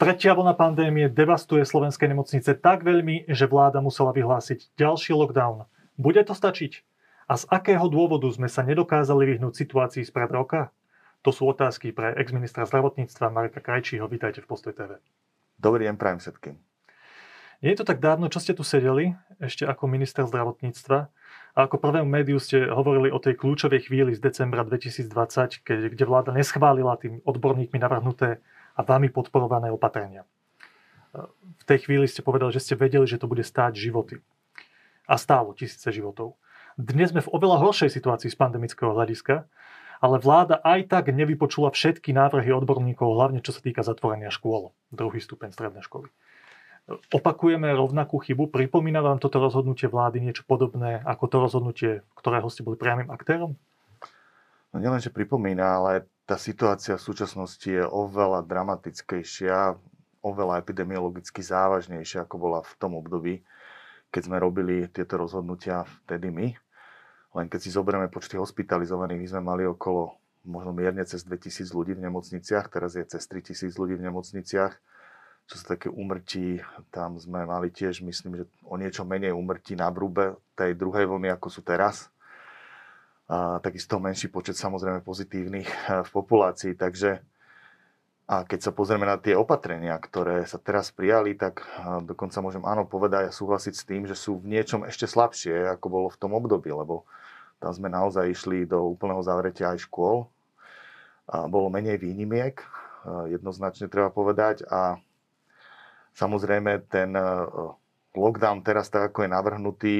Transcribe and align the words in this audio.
Tretia 0.00 0.32
vlna 0.32 0.56
pandémie 0.56 1.12
devastuje 1.12 1.60
slovenské 1.60 2.08
nemocnice 2.08 2.56
tak 2.56 2.88
veľmi, 2.88 3.28
že 3.28 3.44
vláda 3.44 3.84
musela 3.84 4.16
vyhlásiť 4.16 4.72
ďalší 4.72 5.12
lockdown. 5.12 5.68
Bude 6.00 6.24
to 6.24 6.32
stačiť? 6.32 6.72
A 7.28 7.36
z 7.36 7.44
akého 7.52 7.84
dôvodu 7.92 8.24
sme 8.32 8.48
sa 8.48 8.64
nedokázali 8.64 9.36
vyhnúť 9.36 9.60
situácii 9.60 10.00
spred 10.08 10.32
roka? 10.32 10.72
To 11.20 11.36
sú 11.36 11.52
otázky 11.52 11.92
pre 11.92 12.16
ex-ministra 12.16 12.64
zdravotníctva 12.64 13.28
Marka 13.28 13.60
Krajčího. 13.60 14.08
Vítajte 14.08 14.40
v 14.40 14.48
Postoj 14.48 14.72
TV. 14.72 14.96
Dobrý 15.60 15.84
deň, 15.84 16.00
prajem 16.00 16.24
všetkým. 16.24 16.56
Nie 17.60 17.76
je 17.76 17.84
to 17.84 17.88
tak 17.92 18.00
dávno, 18.00 18.32
čo 18.32 18.40
ste 18.40 18.56
tu 18.56 18.64
sedeli, 18.64 19.12
ešte 19.36 19.68
ako 19.68 19.84
minister 19.84 20.24
zdravotníctva. 20.24 21.12
A 21.52 21.68
ako 21.68 21.76
prvému 21.76 22.08
médiu 22.08 22.40
ste 22.40 22.72
hovorili 22.72 23.12
o 23.12 23.20
tej 23.20 23.36
kľúčovej 23.36 23.84
chvíli 23.84 24.16
z 24.16 24.24
decembra 24.24 24.64
2020, 24.64 25.60
keď, 25.60 25.92
kde 25.92 26.04
vláda 26.08 26.32
neschválila 26.32 26.96
tým 26.96 27.20
odborníkmi 27.20 27.76
navrhnuté 27.76 28.40
a 28.80 28.82
vami 28.82 29.12
podporované 29.12 29.68
opatrenia. 29.68 30.24
V 31.60 31.64
tej 31.68 31.84
chvíli 31.84 32.08
ste 32.08 32.24
povedali, 32.24 32.56
že 32.56 32.64
ste 32.64 32.80
vedeli, 32.80 33.04
že 33.04 33.20
to 33.20 33.28
bude 33.28 33.44
stáť 33.44 33.76
životy. 33.76 34.24
A 35.04 35.20
stálo 35.20 35.52
tisíce 35.52 35.92
životov. 35.92 36.40
Dnes 36.80 37.12
sme 37.12 37.20
v 37.20 37.28
oveľa 37.28 37.60
horšej 37.60 37.92
situácii 37.92 38.32
z 38.32 38.40
pandemického 38.40 38.96
hľadiska, 38.96 39.44
ale 40.00 40.16
vláda 40.16 40.64
aj 40.64 40.88
tak 40.88 41.12
nevypočula 41.12 41.68
všetky 41.68 42.16
návrhy 42.16 42.48
odborníkov, 42.56 43.20
hlavne 43.20 43.44
čo 43.44 43.52
sa 43.52 43.60
týka 43.60 43.84
zatvorenia 43.84 44.32
škôl, 44.32 44.72
druhý 44.88 45.20
stupeň 45.20 45.52
strednej 45.52 45.84
školy. 45.84 46.08
Opakujeme 47.12 47.68
rovnakú 47.76 48.16
chybu, 48.16 48.48
pripomína 48.48 49.04
vám 49.04 49.20
toto 49.20 49.38
rozhodnutie 49.38 49.92
vlády 49.92 50.24
niečo 50.24 50.48
podobné 50.48 51.04
ako 51.04 51.24
to 51.28 51.36
rozhodnutie, 51.36 51.90
ktorého 52.16 52.48
ste 52.48 52.64
boli 52.64 52.80
priamým 52.80 53.12
aktérom? 53.12 53.60
No 54.70 54.76
nielen, 54.78 55.02
že 55.02 55.12
pripomína, 55.12 55.66
ale 55.82 56.08
tá 56.24 56.38
situácia 56.38 56.94
v 56.94 57.06
súčasnosti 57.06 57.66
je 57.66 57.82
oveľa 57.82 58.46
dramatickejšia, 58.46 59.74
oveľa 60.20 60.60
epidemiologicky 60.60 61.40
závažnejšia, 61.40 62.28
ako 62.28 62.36
bola 62.36 62.60
v 62.62 62.72
tom 62.76 62.94
období, 62.94 63.42
keď 64.12 64.22
sme 64.28 64.36
robili 64.38 64.86
tieto 64.92 65.16
rozhodnutia 65.16 65.88
vtedy 66.04 66.28
my. 66.28 66.48
Len 67.30 67.46
keď 67.46 67.60
si 67.62 67.70
zoberieme 67.70 68.10
počty 68.10 68.36
hospitalizovaných, 68.36 69.20
my 69.22 69.28
sme 69.30 69.42
mali 69.42 69.62
okolo 69.66 70.18
možno 70.44 70.72
mierne 70.72 71.04
cez 71.04 71.22
2000 71.22 71.70
ľudí 71.70 71.92
v 71.94 72.04
nemocniciach, 72.08 72.66
teraz 72.72 72.96
je 72.96 73.04
cez 73.06 73.22
3000 73.28 73.70
ľudí 73.76 73.94
v 73.96 74.06
nemocniciach. 74.08 74.72
Čo 75.50 75.54
sa 75.58 75.74
také 75.74 75.90
umrtí, 75.90 76.62
tam 76.94 77.18
sme 77.18 77.42
mali 77.42 77.74
tiež, 77.74 78.06
myslím, 78.06 78.38
že 78.38 78.44
o 78.62 78.78
niečo 78.78 79.02
menej 79.02 79.34
umrtí 79.34 79.74
na 79.74 79.90
brúbe 79.90 80.38
tej 80.54 80.78
druhej 80.78 81.10
vlny, 81.10 81.34
ako 81.34 81.48
sú 81.50 81.60
teraz 81.66 82.06
a 83.30 83.62
takisto 83.62 84.02
menší 84.02 84.26
počet 84.26 84.58
samozrejme 84.58 85.06
pozitívnych 85.06 85.70
eh, 85.70 86.02
v 86.02 86.10
populácii. 86.10 86.74
Takže 86.74 87.22
a 88.30 88.46
keď 88.46 88.60
sa 88.62 88.70
pozrieme 88.74 89.10
na 89.10 89.18
tie 89.18 89.34
opatrenia, 89.34 89.98
ktoré 89.98 90.46
sa 90.46 90.58
teraz 90.58 90.90
prijali, 90.90 91.38
tak 91.38 91.62
eh, 91.62 92.02
dokonca 92.02 92.42
môžem 92.42 92.66
áno 92.66 92.90
povedať 92.90 93.30
a 93.30 93.36
súhlasiť 93.36 93.74
s 93.78 93.86
tým, 93.86 94.02
že 94.10 94.18
sú 94.18 94.42
v 94.42 94.58
niečom 94.58 94.82
ešte 94.82 95.06
slabšie, 95.06 95.70
ako 95.78 95.86
bolo 95.86 96.06
v 96.10 96.18
tom 96.18 96.34
období, 96.34 96.74
lebo 96.74 97.06
tam 97.62 97.70
sme 97.70 97.86
naozaj 97.86 98.34
išli 98.34 98.66
do 98.66 98.82
úplného 98.98 99.22
zavretia 99.22 99.70
aj 99.70 99.86
škôl. 99.86 100.26
A 101.30 101.46
bolo 101.46 101.70
menej 101.70 102.02
výnimiek, 102.02 102.58
eh, 102.58 103.38
jednoznačne 103.38 103.86
treba 103.86 104.10
povedať. 104.10 104.66
A 104.66 104.98
samozrejme 106.18 106.82
ten 106.90 107.14
lockdown 108.10 108.66
teraz, 108.66 108.90
tak 108.90 109.14
ako 109.14 109.22
je 109.22 109.30
navrhnutý, 109.30 109.96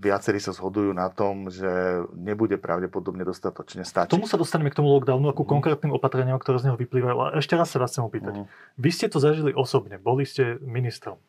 viacerí 0.00 0.42
sa 0.42 0.50
zhodujú 0.50 0.90
na 0.90 1.06
tom, 1.08 1.48
že 1.48 1.66
nebude 2.14 2.58
pravdepodobne 2.58 3.22
dostatočne 3.22 3.86
stačiť. 3.86 4.10
Tomu 4.10 4.26
sa 4.26 4.40
dostaneme 4.40 4.68
k 4.70 4.78
tomu 4.78 4.90
lockdownu, 4.92 5.30
ako 5.30 5.42
mm. 5.46 5.50
konkrétnym 5.50 5.92
opatreniam, 5.94 6.38
ktoré 6.38 6.58
z 6.60 6.70
neho 6.70 6.78
vyplývajú. 6.78 7.16
A 7.20 7.26
ešte 7.38 7.54
raz 7.54 7.70
sa 7.70 7.78
vás 7.78 7.94
chcem 7.94 8.04
opýtať. 8.04 8.42
Mm. 8.42 8.46
Vy 8.78 8.90
ste 8.90 9.06
to 9.08 9.22
zažili 9.22 9.54
osobne, 9.54 9.96
boli 9.96 10.26
ste 10.26 10.58
ministrom. 10.60 11.22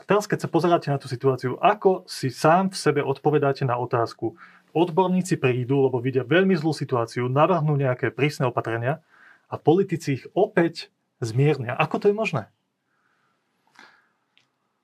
A 0.00 0.04
teraz, 0.08 0.24
keď 0.24 0.48
sa 0.48 0.48
pozeráte 0.48 0.88
na 0.88 0.96
tú 0.96 1.12
situáciu, 1.12 1.60
ako 1.60 2.08
si 2.08 2.32
sám 2.32 2.72
v 2.72 2.76
sebe 2.80 3.00
odpovedáte 3.04 3.68
na 3.68 3.76
otázku, 3.76 4.32
odborníci 4.72 5.36
prídu, 5.36 5.84
lebo 5.84 6.00
vidia 6.00 6.24
veľmi 6.24 6.56
zlú 6.56 6.72
situáciu, 6.72 7.28
navrhnú 7.28 7.76
nejaké 7.76 8.08
prísne 8.08 8.48
opatrenia 8.48 9.04
a 9.52 9.60
politici 9.60 10.16
ich 10.16 10.24
opäť 10.32 10.88
zmiernia. 11.20 11.76
Ako 11.76 12.00
to 12.00 12.08
je 12.08 12.16
možné? 12.16 12.48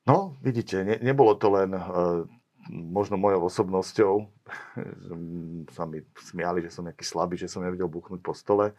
No, 0.07 0.39
vidíte, 0.39 0.87
ne, 0.87 1.03
nebolo 1.03 1.35
to 1.35 1.51
len 1.51 1.75
uh, 1.75 2.23
možno 2.71 3.17
mojou 3.17 3.47
osobnosťou, 3.47 4.15
sa 5.77 5.85
mi 5.87 6.03
smiali, 6.19 6.63
že 6.63 6.71
som 6.71 6.87
nejaký 6.87 7.05
slabý, 7.07 7.35
že 7.39 7.51
som 7.51 7.63
nevedel 7.63 7.87
buchnúť 7.87 8.21
po 8.23 8.35
stole. 8.35 8.75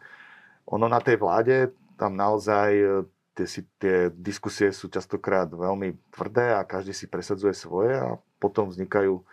Ono 0.68 0.84
na 0.88 1.00
tej 1.00 1.16
vláde, 1.16 1.72
tam 1.96 2.14
naozaj 2.14 2.68
e, 2.76 2.86
tie, 3.34 3.46
tie 3.80 3.96
diskusie 4.12 4.70
sú 4.70 4.92
častokrát 4.92 5.48
veľmi 5.48 5.96
tvrdé 6.12 6.54
a 6.54 6.66
každý 6.68 6.92
si 6.92 7.08
presadzuje 7.08 7.56
svoje 7.56 7.96
a 7.96 8.20
potom 8.36 8.68
vznikajú 8.68 9.24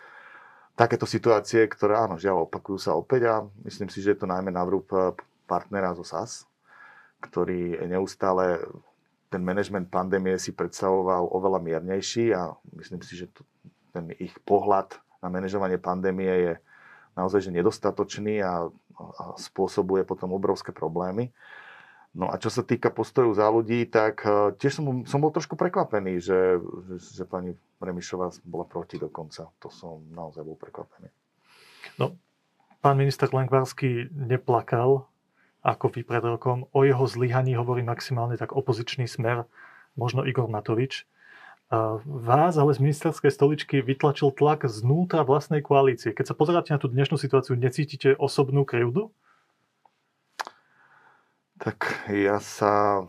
takéto 0.73 1.03
situácie, 1.07 1.63
ktoré 1.67 1.99
áno, 1.99 2.15
žiaľ, 2.15 2.47
opakujú 2.47 2.79
sa 2.79 2.95
opäť 2.95 3.21
a 3.31 3.35
myslím 3.67 3.87
si, 3.91 3.99
že 3.99 4.15
je 4.15 4.19
to 4.23 4.31
najmä 4.31 4.49
na 4.49 4.63
vrúb 4.63 4.87
e, 4.95 5.13
partnera 5.45 5.93
zo 5.93 6.07
SAS, 6.07 6.47
ktorý 7.19 7.83
neustále 7.85 8.63
ten 9.29 9.41
management 9.43 9.91
pandémie 9.91 10.39
si 10.39 10.55
predstavoval 10.55 11.27
oveľa 11.27 11.59
miernejší 11.59 12.31
a 12.31 12.55
myslím 12.77 13.01
si, 13.03 13.19
že 13.19 13.27
to, 13.35 13.43
ten 13.95 14.11
ich 14.19 14.35
pohľad 14.43 14.99
na 15.23 15.31
manažovanie 15.31 15.79
pandémie 15.79 16.51
je 16.51 16.53
naozaj 17.15 17.47
že 17.47 17.55
nedostatočný 17.55 18.43
a, 18.43 18.67
a 18.99 19.23
spôsobuje 19.39 20.03
potom 20.03 20.35
obrovské 20.35 20.75
problémy. 20.75 21.31
No 22.15 22.31
a 22.31 22.39
čo 22.39 22.47
sa 22.47 22.63
týka 22.63 22.91
postoju 22.91 23.35
za 23.35 23.47
ľudí, 23.51 23.87
tak 23.91 24.23
uh, 24.23 24.51
tiež 24.55 24.79
som, 24.79 25.03
som 25.03 25.19
bol 25.19 25.35
trošku 25.35 25.59
prekvapený, 25.59 26.23
že, 26.23 26.59
že 26.95 27.27
pani 27.27 27.55
Remišová 27.83 28.31
bola 28.47 28.63
proti 28.63 28.95
dokonca. 28.95 29.51
To 29.59 29.67
som 29.67 29.99
naozaj 30.15 30.43
bol 30.47 30.55
prekvapený. 30.55 31.11
No, 31.99 32.15
pán 32.79 32.95
minister 32.95 33.27
Lengvarský 33.27 34.07
neplakal 34.15 35.07
ako 35.59 35.85
vy 35.91 36.07
pred 36.07 36.23
rokom. 36.23 36.71
O 36.71 36.87
jeho 36.87 37.03
zlyhaní 37.03 37.59
hovorí 37.59 37.83
maximálne 37.83 38.39
tak 38.39 38.55
opozičný 38.55 39.11
smer, 39.11 39.43
možno 39.99 40.23
Igor 40.23 40.47
Matovič 40.47 41.03
vás 42.05 42.53
ale 42.57 42.77
z 42.77 42.79
ministerskej 42.79 43.31
stoličky 43.33 43.81
vytlačil 43.81 44.29
tlak 44.29 44.69
znútra 44.69 45.25
vlastnej 45.25 45.65
koalície. 45.65 46.13
Keď 46.13 46.33
sa 46.33 46.35
pozeráte 46.37 46.69
na 46.69 46.79
tú 46.79 46.85
dnešnú 46.85 47.17
situáciu, 47.17 47.57
necítite 47.57 48.13
osobnú 48.13 48.61
krivdu? 48.67 49.09
Tak 51.57 52.11
ja 52.11 52.37
sa 52.37 53.05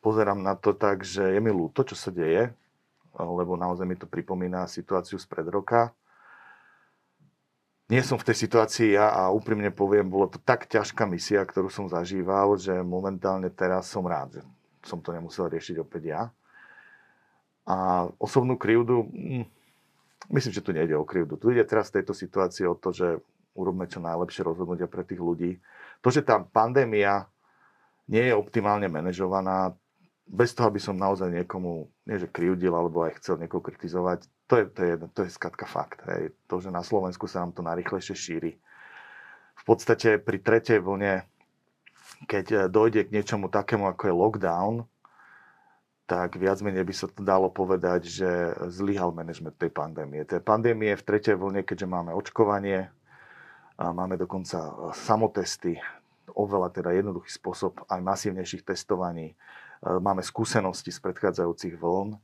pozerám 0.00 0.40
na 0.40 0.56
to 0.56 0.72
tak, 0.72 1.04
že 1.04 1.36
je 1.36 1.40
mi 1.42 1.52
ľúto, 1.52 1.84
čo 1.84 1.98
sa 1.98 2.08
deje, 2.08 2.54
lebo 3.12 3.58
naozaj 3.58 3.84
mi 3.84 3.98
to 3.98 4.08
pripomína 4.08 4.64
situáciu 4.64 5.20
z 5.20 5.26
pred 5.28 5.44
roka. 5.50 5.92
Nie 7.90 8.06
som 8.06 8.16
v 8.16 8.30
tej 8.30 8.46
situácii 8.46 8.94
ja 8.94 9.10
a 9.10 9.34
úprimne 9.34 9.74
poviem, 9.74 10.06
bolo 10.06 10.30
to 10.30 10.38
tak 10.38 10.70
ťažká 10.70 11.10
misia, 11.10 11.42
ktorú 11.42 11.66
som 11.66 11.90
zažíval, 11.90 12.54
že 12.54 12.86
momentálne 12.86 13.50
teraz 13.50 13.90
som 13.90 14.06
rád, 14.06 14.38
že 14.38 14.42
som 14.86 15.02
to 15.02 15.10
nemusel 15.10 15.50
riešiť 15.50 15.76
opäť 15.82 16.02
ja 16.06 16.22
a 17.70 17.74
osobnú 18.18 18.58
krivdu, 18.58 19.06
hm, 19.06 19.46
myslím, 20.34 20.52
že 20.52 20.64
tu 20.64 20.74
nejde 20.74 20.98
o 20.98 21.06
krivdu. 21.06 21.38
Tu 21.38 21.54
ide 21.54 21.62
teraz 21.62 21.94
v 21.94 22.02
tejto 22.02 22.18
situácii 22.18 22.66
o 22.66 22.74
to, 22.74 22.90
že 22.90 23.22
urobme 23.54 23.86
čo 23.86 24.02
najlepšie 24.02 24.42
rozhodnutia 24.42 24.90
pre 24.90 25.06
tých 25.06 25.22
ľudí. 25.22 25.62
To, 26.02 26.10
že 26.10 26.26
tá 26.26 26.42
pandémia 26.42 27.30
nie 28.10 28.26
je 28.26 28.34
optimálne 28.34 28.90
manažovaná, 28.90 29.74
bez 30.30 30.54
toho, 30.54 30.70
aby 30.70 30.78
som 30.78 30.94
naozaj 30.94 31.30
niekomu, 31.30 31.90
nie 32.06 32.22
že 32.22 32.30
krivdil, 32.30 32.70
alebo 32.70 33.02
aj 33.02 33.18
chcel 33.18 33.42
niekoho 33.42 33.62
kritizovať, 33.66 34.30
to 34.46 34.62
je, 34.62 34.64
to 34.70 34.80
je, 34.82 34.94
to 35.10 35.20
je 35.26 35.30
skatka 35.30 35.66
fakt. 35.66 36.02
Hej. 36.06 36.34
To, 36.46 36.62
že 36.62 36.70
na 36.70 36.86
Slovensku 36.86 37.26
sa 37.26 37.42
nám 37.42 37.54
to 37.54 37.66
najrychlejšie 37.66 38.14
šíri. 38.14 38.52
V 39.58 39.62
podstate 39.66 40.22
pri 40.22 40.38
tretej 40.38 40.82
vlne, 40.82 41.26
keď 42.30 42.70
dojde 42.70 43.06
k 43.06 43.14
niečomu 43.14 43.50
takému, 43.50 43.90
ako 43.90 44.02
je 44.06 44.14
lockdown, 44.14 44.74
tak 46.10 46.34
viac 46.34 46.58
menej 46.58 46.82
by 46.82 46.90
sa 46.90 47.06
to 47.06 47.22
dalo 47.22 47.46
povedať, 47.46 48.10
že 48.10 48.30
zlyhal 48.66 49.14
manažment 49.14 49.54
tej 49.54 49.70
pandémie. 49.70 50.26
Tej 50.26 50.42
pandémie 50.42 50.98
v 50.98 51.06
tretej 51.06 51.38
vlne, 51.38 51.62
keďže 51.62 51.86
máme 51.86 52.10
očkovanie, 52.10 52.90
a 53.80 53.94
máme 53.94 54.18
dokonca 54.18 54.90
samotesty, 54.92 55.78
oveľa 56.34 56.74
teda 56.74 56.90
jednoduchý 56.92 57.30
spôsob 57.32 57.86
aj 57.86 58.00
masívnejších 58.02 58.66
testovaní, 58.66 59.38
máme 59.80 60.20
skúsenosti 60.20 60.92
z 60.92 61.00
predchádzajúcich 61.00 61.80
vln, 61.80 62.18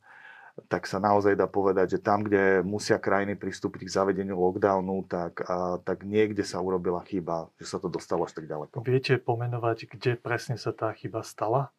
tak 0.69 0.89
sa 0.89 0.97
naozaj 0.97 1.37
dá 1.37 1.45
povedať, 1.45 1.97
že 1.97 1.99
tam, 2.01 2.25
kde 2.25 2.65
musia 2.65 2.97
krajiny 2.97 3.37
pristúpiť 3.37 3.89
k 3.89 3.93
zavedeniu 3.93 4.41
lockdownu, 4.41 5.05
tak, 5.05 5.45
a, 5.45 5.77
tak 5.85 6.09
niekde 6.09 6.41
sa 6.49 6.65
urobila 6.65 7.05
chyba, 7.05 7.53
že 7.61 7.69
sa 7.69 7.77
to 7.77 7.93
dostalo 7.93 8.25
až 8.25 8.41
tak 8.41 8.49
ďaleko. 8.49 8.81
Viete 8.81 9.21
pomenovať, 9.21 9.93
kde 9.97 10.17
presne 10.17 10.57
sa 10.57 10.73
tá 10.73 10.89
chyba 10.97 11.21
stala? 11.21 11.76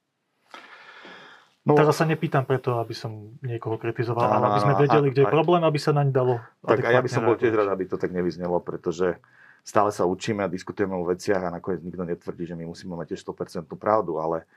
No, 1.67 1.75
Teraz 1.75 1.99
sa 1.99 2.07
nepýtam 2.07 2.47
preto, 2.47 2.79
aby 2.79 2.95
som 2.95 3.35
niekoho 3.43 3.75
kritizoval, 3.75 4.23
ale 4.23 4.45
aby 4.55 4.59
sme 4.63 4.75
vedeli, 4.87 5.07
kde 5.11 5.27
je 5.27 5.35
problém, 5.35 5.59
aby 5.67 5.75
sa 5.75 5.91
naň 5.91 6.15
dalo 6.15 6.39
Tak 6.63 6.79
a 6.79 6.95
ja 6.95 7.03
by 7.03 7.09
som 7.11 7.27
bol 7.27 7.35
tiež 7.35 7.59
rád, 7.59 7.67
aby 7.67 7.83
to 7.83 7.99
tak 7.99 8.15
nevyznelo, 8.15 8.63
pretože 8.63 9.19
stále 9.67 9.91
sa 9.91 10.07
učíme 10.07 10.47
a 10.47 10.47
diskutujeme 10.47 10.95
o 10.95 11.03
veciach 11.03 11.43
a 11.43 11.51
nakoniec 11.51 11.83
nikto 11.83 12.07
netvrdí, 12.07 12.47
že 12.47 12.55
my 12.55 12.71
musíme 12.71 12.95
mať 12.95 13.19
tiež 13.19 13.27
100% 13.27 13.67
pravdu, 13.75 14.15
ale 14.15 14.47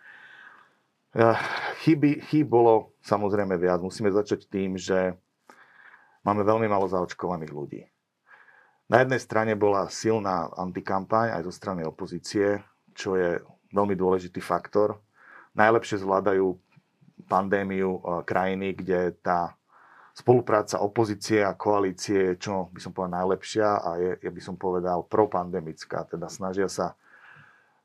Chyby, 1.82 2.22
chyb 2.30 2.46
bolo 2.46 2.94
samozrejme 3.02 3.58
viac. 3.58 3.82
Musíme 3.82 4.14
začať 4.14 4.46
tým, 4.46 4.78
že 4.78 5.18
máme 6.22 6.46
veľmi 6.46 6.70
malo 6.70 6.86
zaočkovaných 6.86 7.50
ľudí. 7.50 7.82
Na 8.86 9.02
jednej 9.02 9.18
strane 9.18 9.58
bola 9.58 9.90
silná 9.90 10.50
antikampaň 10.54 11.34
aj 11.34 11.50
zo 11.50 11.52
strany 11.54 11.82
opozície, 11.82 12.62
čo 12.94 13.18
je 13.18 13.42
veľmi 13.74 13.94
dôležitý 13.98 14.38
faktor. 14.38 15.02
Najlepšie 15.58 15.98
zvládajú 15.98 16.58
pandémiu 17.30 17.88
e, 17.94 18.00
krajiny, 18.26 18.74
kde 18.74 19.14
tá 19.22 19.54
spolupráca 20.10 20.82
opozície 20.82 21.38
a 21.46 21.54
koalície 21.54 22.34
je 22.34 22.50
čo 22.50 22.66
by 22.74 22.80
som 22.82 22.90
povedal 22.90 23.22
najlepšia 23.22 23.68
a 23.78 23.88
je, 23.96 24.10
ja 24.18 24.30
by 24.34 24.42
som 24.42 24.58
povedal 24.58 25.06
propandemická. 25.06 26.10
Teda 26.10 26.26
snažia 26.26 26.66
sa 26.66 26.98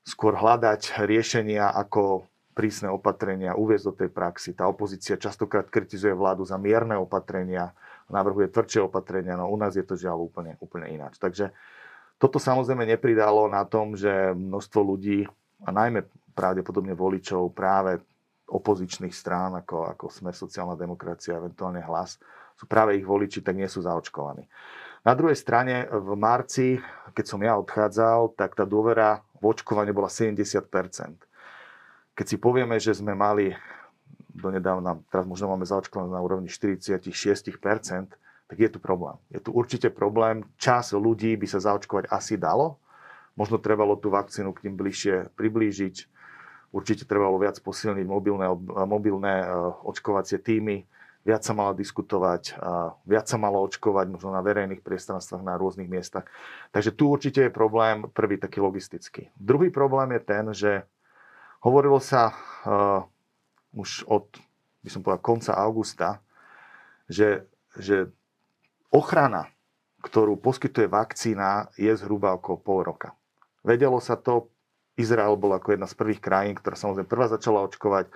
skôr 0.01 0.33
hľadať 0.33 1.05
riešenia 1.05 1.69
ako 1.69 2.25
prísne 2.57 2.89
opatrenia 2.89 3.53
uviezť 3.53 3.85
do 3.85 3.93
tej 3.93 4.09
praxi. 4.09 4.57
Tá 4.57 4.65
opozícia 4.65 5.19
častokrát 5.19 5.69
kritizuje 5.69 6.15
vládu 6.15 6.47
za 6.47 6.57
mierne 6.57 6.97
opatrenia, 6.97 7.75
navrhuje 8.09 8.49
tvrdšie 8.49 8.87
opatrenia, 8.89 9.37
no 9.37 9.51
u 9.51 9.57
nás 9.59 9.75
je 9.75 9.83
to 9.83 9.99
žiaľ 9.99 10.25
úplne, 10.25 10.55
úplne 10.63 10.87
ináč. 10.87 11.19
Takže 11.19 11.51
toto 12.15 12.39
samozrejme 12.39 12.87
nepridalo 12.87 13.51
na 13.51 13.67
tom, 13.67 13.93
že 13.99 14.31
množstvo 14.31 14.79
ľudí, 14.81 15.27
a 15.63 15.69
najmä 15.71 16.03
pravdepodobne 16.35 16.91
voličov 16.93 17.55
práve 17.55 18.03
opozičných 18.45 19.13
strán, 19.13 19.57
ako, 19.57 19.89
ako 19.91 20.05
Smer 20.09 20.37
sociálna 20.37 20.77
demokracia, 20.77 21.37
eventuálne 21.37 21.81
hlas, 21.81 22.21
sú 22.55 22.69
práve 22.69 22.95
ich 22.95 23.05
voliči, 23.05 23.41
tak 23.41 23.57
nie 23.57 23.67
sú 23.67 23.83
zaočkovaní. 23.83 24.47
Na 25.05 25.13
druhej 25.13 25.37
strane 25.37 25.85
v 25.89 26.17
marci, 26.17 26.81
keď 27.13 27.25
som 27.25 27.39
ja 27.41 27.57
odchádzal, 27.57 28.33
tak 28.37 28.57
tá 28.57 28.65
dôvera 28.65 29.21
v 29.37 29.53
očkovanie 29.53 29.93
bola 29.93 30.09
70% 30.09 30.65
keď 32.15 32.25
si 32.25 32.37
povieme, 32.39 32.79
že 32.79 32.95
sme 32.95 33.11
mali 33.11 33.51
donedávna, 34.31 35.03
teraz 35.11 35.27
možno 35.27 35.51
máme 35.51 35.67
zaočkované 35.67 36.15
na 36.15 36.23
úrovni 36.23 36.47
46%, 36.47 37.35
tak 38.45 38.57
je 38.57 38.69
tu 38.71 38.79
problém. 38.79 39.19
Je 39.27 39.43
tu 39.43 39.51
určite 39.51 39.91
problém. 39.91 40.47
Čas 40.55 40.95
ľudí 40.95 41.35
by 41.35 41.47
sa 41.47 41.59
zaočkovať 41.59 42.07
asi 42.07 42.39
dalo. 42.39 42.79
Možno 43.35 43.59
trebalo 43.59 43.99
tú 43.99 44.07
vakcínu 44.15 44.55
k 44.55 44.63
ním 44.67 44.79
bližšie 44.79 45.35
priblížiť. 45.35 46.07
Určite 46.75 47.07
trebalo 47.07 47.39
viac 47.39 47.55
posilniť 47.63 48.03
mobilné, 48.03 48.51
mobilné 48.83 49.47
e, 49.47 49.47
očkovacie 49.87 50.43
týmy. 50.43 50.83
Viac 51.25 51.41
sa 51.41 51.57
malo 51.57 51.73
diskutovať, 51.73 52.61
viac 53.09 53.25
sa 53.25 53.41
malo 53.41 53.65
očkovať 53.65 54.13
možno 54.13 54.29
na 54.29 54.45
verejných 54.45 54.85
priestranstvách 54.85 55.41
na 55.41 55.57
rôznych 55.57 55.89
miestach. 55.89 56.29
Takže 56.69 56.93
tu 56.93 57.09
určite 57.09 57.41
je 57.41 57.49
problém, 57.49 58.05
prvý 58.13 58.37
taký 58.37 58.61
logistický. 58.61 59.33
Druhý 59.33 59.73
problém 59.73 60.13
je 60.13 60.21
ten, 60.21 60.45
že 60.53 60.71
Hovorilo 61.65 61.97
sa 61.97 62.29
uh, 62.29 63.01
už 63.73 64.05
od, 64.05 64.29
by 64.85 64.89
som 64.93 65.01
povedal, 65.01 65.25
konca 65.25 65.57
augusta, 65.57 66.21
že, 67.09 67.49
že 67.73 68.13
ochrana, 68.93 69.49
ktorú 70.05 70.37
poskytuje 70.37 70.85
vakcína, 70.85 71.73
je 71.73 71.89
zhruba 71.97 72.37
okolo 72.37 72.57
pol 72.61 72.79
roka. 72.85 73.17
Vedelo 73.65 73.97
sa 73.97 74.13
to, 74.13 74.53
Izrael 74.95 75.35
bol 75.35 75.55
ako 75.55 75.75
jedna 75.75 75.87
z 75.87 75.95
prvých 75.95 76.23
krajín, 76.23 76.55
ktorá 76.55 76.79
samozrejme 76.79 77.07
prvá 77.07 77.27
začala 77.27 77.63
očkovať 77.67 78.07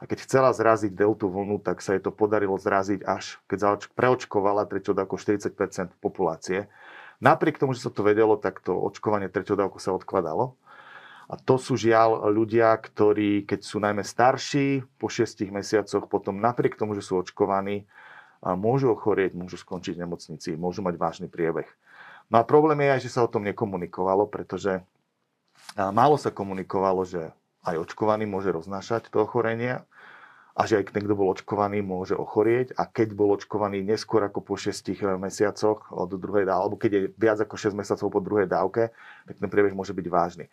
a 0.00 0.08
keď 0.08 0.18
chcela 0.24 0.50
zraziť 0.54 0.96
deltu 0.96 1.28
vlnu, 1.28 1.60
tak 1.60 1.84
sa 1.84 1.92
jej 1.92 2.00
to 2.00 2.08
podarilo 2.08 2.56
zraziť 2.56 3.04
až, 3.04 3.36
keď 3.50 3.90
preočkovala 3.92 4.64
treťou 4.64 4.96
dávku 4.96 5.20
40% 5.20 5.52
populácie. 6.00 6.72
Napriek 7.20 7.60
tomu, 7.60 7.76
že 7.76 7.84
sa 7.84 7.92
to 7.92 8.00
vedelo, 8.00 8.40
tak 8.40 8.64
to 8.64 8.72
očkovanie 8.72 9.28
treťou 9.28 9.60
dávku 9.60 9.76
sa 9.76 9.92
odkladalo. 9.92 10.56
A 11.30 11.36
to 11.36 11.60
sú 11.60 11.76
žiaľ 11.76 12.32
ľudia, 12.32 12.74
ktorí, 12.74 13.44
keď 13.44 13.60
sú 13.60 13.76
najmä 13.78 14.02
starší, 14.02 14.82
po 14.96 15.12
6 15.12 15.46
mesiacoch 15.52 16.08
potom 16.08 16.40
napriek 16.40 16.80
tomu, 16.80 16.96
že 16.96 17.04
sú 17.04 17.20
očkovaní, 17.20 17.84
môžu 18.42 18.96
ochorieť, 18.96 19.36
môžu 19.36 19.60
skončiť 19.60 20.00
v 20.00 20.02
nemocnici, 20.08 20.56
môžu 20.56 20.80
mať 20.80 20.96
vážny 20.96 21.28
priebeh. 21.28 21.68
No 22.32 22.40
a 22.40 22.46
problém 22.48 22.82
je 22.82 22.94
aj, 22.96 23.00
že 23.04 23.12
sa 23.12 23.20
o 23.22 23.30
tom 23.30 23.44
nekomunikovalo, 23.44 24.26
pretože 24.26 24.80
málo 25.76 26.16
sa 26.18 26.34
komunikovalo, 26.34 27.06
že 27.06 27.30
aj 27.66 27.76
očkovaný 27.90 28.24
môže 28.24 28.50
roznášať 28.50 29.12
to 29.12 29.22
ochorenie 29.22 29.84
a 30.56 30.60
že 30.66 30.82
aj 30.82 30.90
ten, 30.90 31.04
kto 31.06 31.14
bol 31.14 31.30
očkovaný, 31.30 31.80
môže 31.80 32.16
ochorieť 32.16 32.74
a 32.74 32.88
keď 32.88 33.14
bol 33.14 33.32
očkovaný 33.32 33.84
neskôr 33.86 34.20
ako 34.26 34.42
po 34.42 34.58
6 34.58 34.82
mesiacoch 35.16 35.88
od 35.94 36.10
druhej 36.10 36.48
dávky, 36.48 36.60
alebo 36.60 36.76
keď 36.76 36.90
je 36.90 37.02
viac 37.14 37.38
ako 37.38 37.54
6 37.54 37.78
mesiacov 37.78 38.06
po 38.10 38.20
druhej 38.20 38.48
dávke, 38.50 38.90
tak 39.24 39.36
ten 39.38 39.48
priebeh 39.48 39.76
môže 39.76 39.94
byť 39.94 40.06
vážny. 40.10 40.46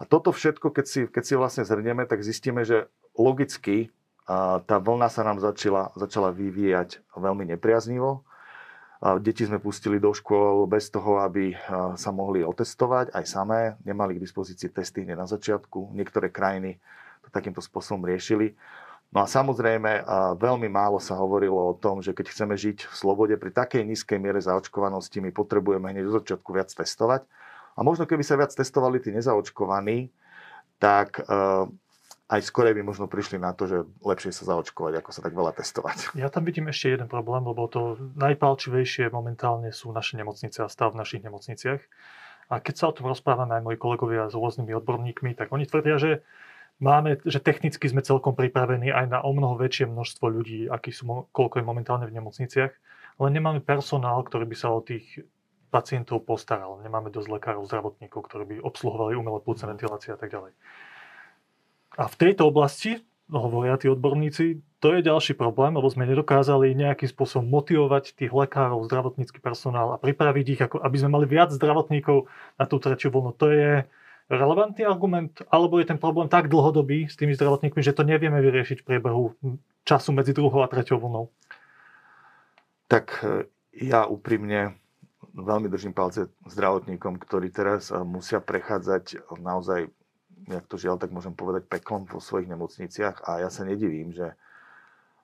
A 0.00 0.08
toto 0.08 0.32
všetko, 0.32 0.72
keď 0.72 0.86
si, 0.88 1.00
keď 1.04 1.22
si 1.26 1.34
vlastne 1.36 1.64
zhrnieme, 1.66 2.08
tak 2.08 2.24
zistíme, 2.24 2.64
že 2.64 2.88
logicky 3.12 3.92
a 4.24 4.62
tá 4.64 4.78
vlna 4.78 5.10
sa 5.10 5.26
nám 5.26 5.42
začala, 5.42 5.92
začala 5.98 6.30
vyvíjať 6.30 7.02
veľmi 7.18 7.50
nepriaznivo. 7.52 8.22
Deti 9.00 9.48
sme 9.48 9.56
pustili 9.56 9.96
do 9.96 10.12
škôl 10.12 10.68
bez 10.68 10.92
toho, 10.92 11.24
aby 11.24 11.56
sa 11.96 12.12
mohli 12.12 12.44
otestovať 12.44 13.16
aj 13.16 13.24
samé. 13.24 13.60
Nemali 13.80 14.20
k 14.20 14.24
dispozícii 14.28 14.68
testy 14.68 15.08
hneď 15.08 15.16
na 15.16 15.24
začiatku. 15.24 15.96
Niektoré 15.96 16.28
krajiny 16.28 16.76
to 17.24 17.32
takýmto 17.32 17.64
spôsobom 17.64 18.04
riešili. 18.04 18.52
No 19.10 19.24
a 19.24 19.26
samozrejme, 19.26 20.04
veľmi 20.36 20.68
málo 20.68 21.00
sa 21.00 21.16
hovorilo 21.16 21.72
o 21.72 21.74
tom, 21.74 22.04
že 22.04 22.12
keď 22.12 22.28
chceme 22.28 22.54
žiť 22.54 22.86
v 22.86 22.94
slobode 22.94 23.34
pri 23.40 23.50
takej 23.50 23.88
nízkej 23.88 24.20
miere 24.20 24.38
zaočkovanosti, 24.38 25.24
my 25.24 25.32
potrebujeme 25.32 25.90
hneď 25.90 26.04
do 26.04 26.20
začiatku 26.20 26.52
viac 26.52 26.68
testovať. 26.68 27.24
A 27.74 27.80
možno 27.80 28.04
keby 28.04 28.20
sa 28.20 28.36
viac 28.36 28.52
testovali 28.52 29.00
tí 29.00 29.10
nezaočkovaní, 29.16 30.12
tak 30.76 31.24
aj 32.30 32.46
skore 32.46 32.70
by 32.70 32.86
možno 32.86 33.10
prišli 33.10 33.42
na 33.42 33.50
to, 33.50 33.66
že 33.66 33.82
lepšie 34.06 34.30
sa 34.30 34.46
zaočkovať, 34.46 35.02
ako 35.02 35.10
sa 35.10 35.20
tak 35.26 35.34
veľa 35.34 35.50
testovať. 35.58 36.14
Ja 36.14 36.30
tam 36.30 36.46
vidím 36.46 36.70
ešte 36.70 36.94
jeden 36.94 37.10
problém, 37.10 37.42
lebo 37.42 37.66
to 37.66 37.98
najpalčivejšie 38.14 39.10
momentálne 39.10 39.74
sú 39.74 39.90
naše 39.90 40.14
nemocnice 40.14 40.62
a 40.62 40.70
stav 40.70 40.94
v 40.94 41.02
našich 41.02 41.26
nemocniciach. 41.26 41.82
A 42.50 42.62
keď 42.62 42.74
sa 42.78 42.84
o 42.90 42.94
tom 42.94 43.10
rozprávame 43.10 43.58
aj 43.58 43.66
moji 43.66 43.78
kolegovia 43.82 44.30
s 44.30 44.38
rôznymi 44.38 44.78
odborníkmi, 44.78 45.34
tak 45.34 45.50
oni 45.50 45.66
tvrdia, 45.66 45.98
že 45.98 46.22
máme, 46.78 47.18
že 47.26 47.42
technicky 47.42 47.90
sme 47.90 48.02
celkom 48.02 48.38
pripravení 48.38 48.94
aj 48.94 49.06
na 49.10 49.18
o 49.26 49.34
mnoho 49.34 49.58
väčšie 49.58 49.90
množstvo 49.90 50.26
ľudí, 50.30 50.70
aký 50.70 50.94
sú, 50.94 51.30
koľko 51.34 51.62
je 51.62 51.64
momentálne 51.66 52.06
v 52.06 52.14
nemocniciach, 52.14 52.72
ale 53.18 53.28
nemáme 53.30 53.58
personál, 53.58 54.22
ktorý 54.22 54.46
by 54.46 54.56
sa 54.58 54.70
o 54.70 54.82
tých 54.82 55.26
pacientov 55.70 56.26
postaral. 56.26 56.82
Nemáme 56.82 57.14
dosť 57.14 57.28
lekárov, 57.30 57.66
zdravotníkov, 57.66 58.26
ktorí 58.26 58.44
by 58.46 58.56
obsluhovali 58.66 59.14
umelé 59.14 59.38
plúce, 59.42 59.62
ventilácie 59.62 60.10
a 60.14 60.18
tak 60.18 60.34
ďalej. 60.34 60.50
A 61.98 62.06
v 62.06 62.18
tejto 62.18 62.46
oblasti, 62.46 63.02
hovoria 63.30 63.78
tí 63.78 63.90
odborníci, 63.90 64.62
to 64.80 64.96
je 64.96 65.04
ďalší 65.04 65.36
problém, 65.36 65.76
lebo 65.76 65.86
sme 65.92 66.08
nedokázali 66.08 66.72
nejakým 66.72 67.10
spôsobom 67.10 67.46
motivovať 67.46 68.16
tých 68.16 68.32
lekárov, 68.32 68.86
zdravotnícky 68.88 69.38
personál 69.42 69.92
a 69.94 70.00
pripraviť 70.00 70.46
ich, 70.46 70.60
ako, 70.60 70.76
aby 70.80 70.96
sme 70.96 71.20
mali 71.20 71.26
viac 71.28 71.52
zdravotníkov 71.52 72.30
na 72.56 72.64
tú 72.64 72.80
tretiu 72.80 73.12
vlnu. 73.12 73.36
To 73.36 73.46
je 73.52 73.84
relevantný 74.32 74.88
argument, 74.88 75.42
alebo 75.52 75.76
je 75.82 75.90
ten 75.90 76.00
problém 76.00 76.30
tak 76.32 76.48
dlhodobý 76.48 77.10
s 77.10 77.18
tými 77.18 77.36
zdravotníkmi, 77.36 77.82
že 77.82 77.92
to 77.92 78.06
nevieme 78.06 78.40
vyriešiť 78.40 78.80
v 78.80 78.86
priebehu 78.88 79.36
času 79.84 80.16
medzi 80.16 80.32
druhou 80.32 80.64
a 80.64 80.70
treťou 80.70 81.02
vlnou? 81.02 81.28
Tak 82.88 83.22
e, 83.22 83.46
ja 83.74 84.06
úprimne 84.06 84.80
veľmi 85.34 85.70
držím 85.70 85.94
palce 85.94 86.26
zdravotníkom, 86.46 87.18
ktorí 87.20 87.50
teraz 87.50 87.90
eh, 87.90 87.98
musia 88.02 88.42
prechádzať 88.42 89.30
naozaj, 89.38 89.90
jak 90.48 90.64
to 90.70 90.80
žiaľ, 90.80 90.96
tak 90.96 91.12
môžem 91.12 91.36
povedať, 91.36 91.68
peklom 91.68 92.08
vo 92.08 92.22
svojich 92.22 92.48
nemocniciach 92.48 93.26
a 93.28 93.44
ja 93.44 93.48
sa 93.52 93.66
nedivím, 93.66 94.14
že 94.14 94.32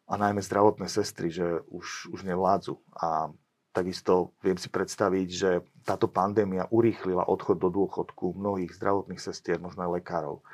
a 0.07 0.15
najmä 0.15 0.39
zdravotné 0.39 0.87
sestry, 0.87 1.35
že 1.35 1.67
už, 1.67 2.15
už 2.15 2.23
nevládzu. 2.23 2.79
A 2.95 3.35
takisto 3.75 4.31
viem 4.39 4.55
si 4.55 4.71
predstaviť, 4.71 5.29
že 5.29 5.51
táto 5.83 6.07
pandémia 6.07 6.71
urýchlila 6.71 7.27
odchod 7.27 7.59
do 7.59 7.69
dôchodku 7.75 8.39
mnohých 8.39 8.71
zdravotných 8.79 9.19
sestier, 9.19 9.59
možno 9.59 9.83
aj 9.83 10.01
lekárov. 10.01 10.47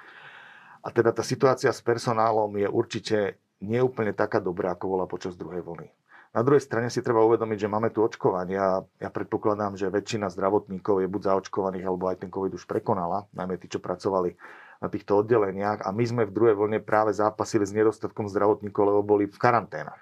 A 0.83 0.89
teda 0.91 1.13
tá 1.13 1.23
situácia 1.23 1.71
s 1.71 1.85
personálom 1.85 2.51
je 2.59 2.67
určite 2.67 3.39
neúplne 3.63 4.11
taká 4.17 4.43
dobrá, 4.43 4.75
ako 4.75 4.99
bola 4.99 5.07
počas 5.07 5.39
druhej 5.39 5.63
vlny. 5.63 5.93
Na 6.33 6.41
druhej 6.41 6.65
strane 6.65 6.89
si 6.89 7.05
treba 7.05 7.21
uvedomiť, 7.29 7.59
že 7.61 7.69
máme 7.69 7.93
tu 7.93 8.01
očkovanie 8.01 8.57
a 8.57 8.81
ja 8.81 9.11
predpokladám, 9.13 9.77
že 9.77 9.93
väčšina 9.93 10.33
zdravotníkov 10.33 11.05
je 11.05 11.09
buď 11.13 11.23
zaočkovaných, 11.29 11.85
alebo 11.85 12.09
aj 12.09 12.25
ten 12.25 12.33
COVID 12.33 12.57
už 12.57 12.65
prekonala, 12.65 13.29
najmä 13.37 13.61
tí, 13.61 13.69
čo 13.69 13.85
pracovali 13.85 14.33
na 14.81 14.89
týchto 14.89 15.21
oddeleniach. 15.21 15.85
A 15.85 15.93
my 15.93 16.05
sme 16.09 16.23
v 16.25 16.33
druhej 16.33 16.57
vlne 16.57 16.81
práve 16.81 17.13
zápasili 17.13 17.69
s 17.69 17.77
nedostatkom 17.77 18.33
zdravotníkov, 18.33 18.81
lebo 18.81 19.05
boli 19.05 19.29
v 19.29 19.37
karanténach. 19.37 20.01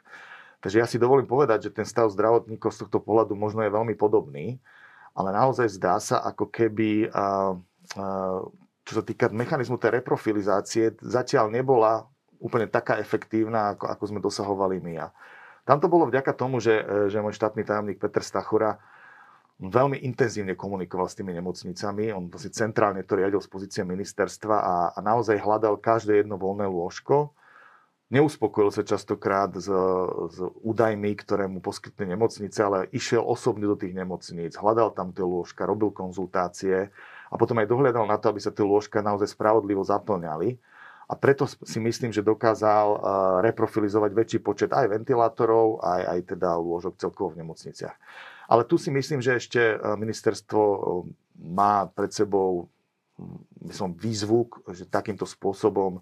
Takže 0.62 0.78
ja 0.78 0.86
si 0.86 1.02
dovolím 1.02 1.26
povedať, 1.26 1.66
že 1.66 1.74
ten 1.74 1.88
stav 1.88 2.06
zdravotníkov 2.14 2.78
z 2.78 2.86
tohto 2.86 3.02
pohľadu 3.02 3.34
možno 3.34 3.66
je 3.66 3.74
veľmi 3.74 3.98
podobný, 3.98 4.62
ale 5.18 5.34
naozaj 5.34 5.66
zdá 5.66 5.98
sa, 5.98 6.22
ako 6.22 6.46
keby, 6.46 7.10
čo 8.86 8.92
sa 8.94 9.02
týka 9.02 9.34
mechanizmu 9.34 9.82
tej 9.82 9.98
reprofilizácie, 9.98 10.94
zatiaľ 11.02 11.50
nebola 11.50 12.06
úplne 12.38 12.70
taká 12.70 13.02
efektívna, 13.02 13.74
ako, 13.74 13.84
ako 13.98 14.04
sme 14.06 14.20
dosahovali 14.22 14.78
my. 14.78 14.94
A 15.02 15.10
tam 15.70 15.78
to 15.78 15.86
bolo 15.86 16.10
vďaka 16.10 16.34
tomu, 16.34 16.58
že, 16.58 16.82
e, 16.82 17.06
že 17.06 17.22
môj 17.22 17.38
štátny 17.38 17.62
tajomník 17.62 18.02
Peter 18.02 18.26
Stachura 18.26 18.82
veľmi 19.62 20.02
intenzívne 20.02 20.58
komunikoval 20.58 21.06
s 21.06 21.14
tými 21.14 21.30
nemocnicami. 21.30 22.10
On 22.10 22.26
to 22.26 22.42
si 22.42 22.50
centrálne 22.50 23.06
to 23.06 23.14
riadil 23.14 23.38
z 23.38 23.46
pozície 23.46 23.86
ministerstva 23.86 24.56
a, 24.58 24.74
a 24.90 24.98
naozaj 24.98 25.38
hľadal 25.38 25.78
každé 25.78 26.26
jedno 26.26 26.34
voľné 26.34 26.66
lôžko 26.66 27.30
neuspokojil 28.10 28.74
sa 28.74 28.82
častokrát 28.82 29.54
s, 29.54 29.70
s 30.34 30.38
údajmi, 30.60 31.14
ktoré 31.14 31.46
mu 31.46 31.62
poskytli 31.62 32.10
nemocnice, 32.10 32.58
ale 32.60 32.78
išiel 32.90 33.22
osobne 33.22 33.70
do 33.70 33.78
tých 33.78 33.94
nemocníc, 33.94 34.58
hľadal 34.58 34.90
tam 34.92 35.14
tie 35.14 35.22
lôžka, 35.22 35.64
robil 35.64 35.94
konzultácie 35.94 36.90
a 37.30 37.34
potom 37.38 37.62
aj 37.62 37.70
dohľadal 37.70 38.04
na 38.10 38.18
to, 38.18 38.34
aby 38.34 38.42
sa 38.42 38.50
tie 38.50 38.66
lôžka 38.66 38.98
naozaj 39.00 39.30
spravodlivo 39.30 39.86
zaplňali. 39.86 40.58
A 41.10 41.18
preto 41.18 41.50
si 41.50 41.82
myslím, 41.82 42.14
že 42.14 42.22
dokázal 42.22 42.86
uh, 42.94 42.98
reprofilizovať 43.42 44.10
väčší 44.14 44.38
počet 44.38 44.70
aj 44.70 44.94
ventilátorov, 44.94 45.82
aj, 45.82 46.02
aj 46.06 46.20
teda 46.38 46.54
lôžok 46.54 47.02
celkovo 47.02 47.34
v 47.34 47.42
nemocniciach. 47.42 47.98
Ale 48.46 48.62
tu 48.62 48.78
si 48.78 48.94
myslím, 48.94 49.18
že 49.18 49.42
ešte 49.42 49.74
uh, 49.74 49.98
ministerstvo 49.98 50.62
uh, 50.62 50.80
má 51.42 51.90
pred 51.90 52.14
sebou 52.14 52.70
myslím, 53.66 53.92
výzvu, 53.98 54.48
že 54.70 54.88
takýmto 54.88 55.26
spôsobom 55.26 56.00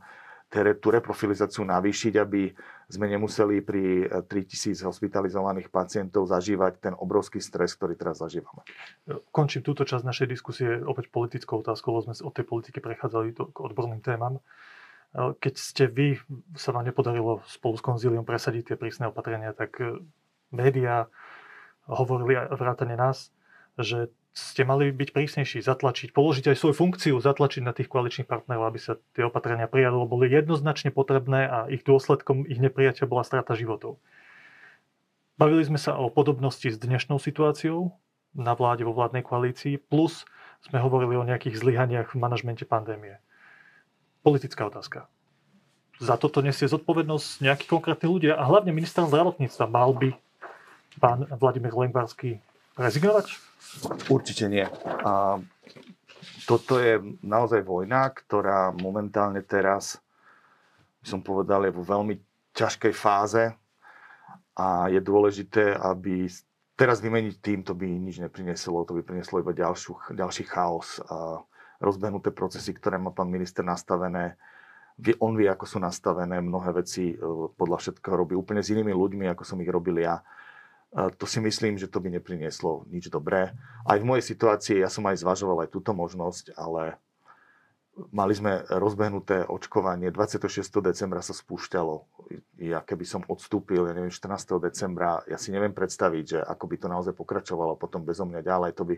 tú 0.81 0.88
reprofilizáciu 0.88 1.61
navýšiť, 1.69 2.15
aby 2.17 2.49
sme 2.88 3.05
nemuseli 3.05 3.61
pri 3.61 4.09
3000 4.25 4.81
hospitalizovaných 4.81 5.69
pacientov 5.69 6.25
zažívať 6.25 6.81
ten 6.81 6.95
obrovský 6.97 7.37
stres, 7.37 7.77
ktorý 7.77 8.00
teraz 8.00 8.25
zažívame. 8.25 8.65
Končím 9.29 9.61
túto 9.61 9.85
časť 9.85 10.09
našej 10.09 10.29
diskusie 10.33 10.81
opäť 10.81 11.12
politickou 11.12 11.61
otázkou, 11.61 11.93
lebo 11.93 12.09
sme 12.09 12.17
od 12.25 12.33
tej 12.33 12.49
politiky 12.49 12.81
prechádzali 12.81 13.37
k 13.37 13.59
odborným 13.61 14.00
témam. 14.00 14.41
Keď 15.17 15.55
ste 15.57 15.85
vy, 15.88 16.21
sa 16.53 16.71
vám 16.77 16.85
nepodarilo 16.85 17.41
spolu 17.49 17.81
s 17.81 17.83
konzíliom 17.83 18.29
presadiť 18.29 18.73
tie 18.73 18.77
prísne 18.77 19.09
opatrenia, 19.09 19.57
tak 19.57 19.81
e, 19.81 20.05
médiá 20.53 21.09
hovorili 21.88 22.37
vrátane 22.37 22.93
nás, 22.93 23.33
že 23.81 24.12
ste 24.37 24.62
mali 24.62 24.93
byť 24.95 25.09
prísnejší, 25.11 25.65
zatlačiť, 25.65 26.15
položiť 26.15 26.53
aj 26.53 26.57
svoju 26.61 26.75
funkciu, 26.77 27.15
zatlačiť 27.19 27.62
na 27.65 27.73
tých 27.75 27.91
koaličných 27.91 28.29
partnerov, 28.29 28.71
aby 28.71 28.79
sa 28.79 29.00
tie 29.17 29.27
opatrenia 29.27 29.67
prijali, 29.67 29.99
boli 30.07 30.31
jednoznačne 30.31 30.95
potrebné 30.95 31.49
a 31.49 31.59
ich 31.73 31.83
dôsledkom 31.83 32.47
ich 32.47 32.61
neprijatia 32.62 33.09
bola 33.09 33.27
strata 33.27 33.59
životov. 33.59 33.99
Bavili 35.38 35.62
sme 35.67 35.79
sa 35.81 35.99
o 35.99 36.11
podobnosti 36.11 36.67
s 36.67 36.79
dnešnou 36.79 37.19
situáciou 37.19 37.95
na 38.37 38.55
vláde 38.55 38.87
vo 38.87 38.95
vládnej 38.95 39.25
koalícii, 39.27 39.81
plus 39.81 40.29
sme 40.62 40.83
hovorili 40.83 41.15
o 41.19 41.27
nejakých 41.27 41.59
zlyhaniach 41.59 42.15
v 42.15 42.21
manažmente 42.21 42.67
pandémie. 42.67 43.23
Politická 44.23 44.67
otázka. 44.67 45.07
Za 45.99 46.15
toto 46.15 46.39
nesie 46.39 46.71
zodpovednosť 46.71 47.43
nejakí 47.43 47.65
konkrétni 47.67 48.07
ľudia 48.07 48.39
a 48.39 48.47
hlavne 48.47 48.71
minister 48.71 49.03
zdravotníctva 49.03 49.67
mal 49.67 49.91
by 49.95 50.15
pán 50.99 51.27
Vladimír 51.39 51.75
Lengvarský 51.75 52.39
rezignovať? 52.79 53.35
Určite 54.07 54.47
nie. 54.47 54.67
A 55.03 55.43
toto 56.47 56.79
je 56.79 57.03
naozaj 57.23 57.67
vojna, 57.67 58.11
ktorá 58.15 58.71
momentálne 58.75 59.43
teraz, 59.43 59.99
by 61.03 61.07
som 61.07 61.21
povedal, 61.21 61.67
je 61.67 61.75
vo 61.75 61.83
veľmi 61.83 62.15
ťažkej 62.55 62.95
fáze 62.95 63.55
a 64.59 64.91
je 64.91 64.99
dôležité, 65.03 65.75
aby 65.79 66.27
teraz 66.79 67.03
vymeniť 67.03 67.35
tým, 67.43 67.61
to 67.67 67.75
by 67.75 67.87
nič 67.87 68.23
neprineslo, 68.23 68.87
to 68.87 68.95
by 68.95 69.03
prinieslo 69.03 69.43
iba 69.43 69.51
ďalšiu, 69.51 70.15
ďalší 70.15 70.47
chaos 70.47 71.03
a 71.11 71.43
rozbehnuté 71.79 72.35
procesy, 72.35 72.75
ktoré 72.75 72.99
má 72.99 73.15
pán 73.15 73.31
minister 73.31 73.63
nastavené. 73.63 74.39
On 75.23 75.33
vie, 75.39 75.47
ako 75.47 75.65
sú 75.67 75.79
nastavené, 75.79 76.43
mnohé 76.43 76.75
veci 76.75 77.15
e, 77.15 77.17
podľa 77.55 77.79
všetkého 77.79 78.19
robí 78.19 78.35
úplne 78.35 78.67
s 78.67 78.75
inými 78.75 78.91
ľuďmi, 78.91 79.31
ako 79.31 79.47
som 79.47 79.63
ich 79.63 79.71
robil 79.71 80.03
ja 80.03 80.19
to 80.93 81.29
si 81.29 81.41
myslím, 81.41 81.77
že 81.77 81.89
to 81.89 82.01
by 82.01 82.09
neprinieslo 82.09 82.89
nič 82.89 83.13
dobré. 83.13 83.53
Aj 83.85 83.99
v 84.01 84.09
mojej 84.09 84.25
situácii, 84.25 84.81
ja 84.81 84.89
som 84.89 85.05
aj 85.05 85.21
zvažoval 85.21 85.69
aj 85.69 85.73
túto 85.73 85.93
možnosť, 85.93 86.57
ale 86.57 86.97
mali 88.09 88.33
sme 88.33 88.65
rozbehnuté 88.73 89.45
očkovanie. 89.45 90.09
26. 90.09 90.65
decembra 90.81 91.21
sa 91.21 91.37
spúšťalo. 91.37 92.09
Ja 92.57 92.81
keby 92.81 93.05
som 93.05 93.23
odstúpil, 93.29 93.85
ja 93.85 93.93
neviem, 93.93 94.13
14. 94.13 94.57
decembra, 94.65 95.21
ja 95.29 95.37
si 95.37 95.53
neviem 95.53 95.77
predstaviť, 95.77 96.25
že 96.25 96.39
ako 96.41 96.65
by 96.65 96.77
to 96.81 96.87
naozaj 96.89 97.13
pokračovalo 97.13 97.77
potom 97.77 98.09
bezo 98.09 98.25
mňa 98.25 98.41
ďalej. 98.41 98.71
To 98.81 98.85
by, 98.89 98.97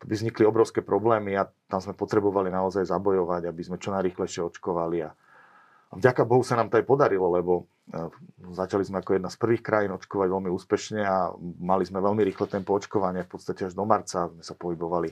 to 0.00 0.04
by 0.10 0.14
vznikli 0.14 0.44
obrovské 0.44 0.80
problémy 0.82 1.38
a 1.38 1.48
tam 1.70 1.80
sme 1.80 1.94
potrebovali 1.94 2.50
naozaj 2.50 2.86
zabojovať, 2.88 3.48
aby 3.48 3.62
sme 3.62 3.76
čo 3.78 3.94
najrýchlejšie 3.94 4.42
očkovali 4.44 4.98
a 5.06 5.10
vďaka 5.94 6.22
Bohu 6.26 6.42
sa 6.42 6.58
nám 6.58 6.68
to 6.68 6.78
aj 6.82 6.86
podarilo, 6.86 7.30
lebo 7.30 7.52
e, 7.90 8.10
začali 8.52 8.82
sme 8.82 9.00
ako 9.00 9.16
jedna 9.16 9.30
z 9.30 9.38
prvých 9.38 9.62
krajín 9.62 9.94
očkovať 9.94 10.28
veľmi 10.28 10.50
úspešne 10.50 11.00
a 11.06 11.30
mali 11.62 11.86
sme 11.86 12.02
veľmi 12.02 12.22
rýchle 12.26 12.50
tempo 12.50 12.74
očkovania, 12.74 13.24
v 13.24 13.32
podstate 13.38 13.70
až 13.70 13.78
do 13.78 13.86
marca 13.86 14.28
sme 14.28 14.42
sa 14.42 14.54
pohybovali 14.58 15.10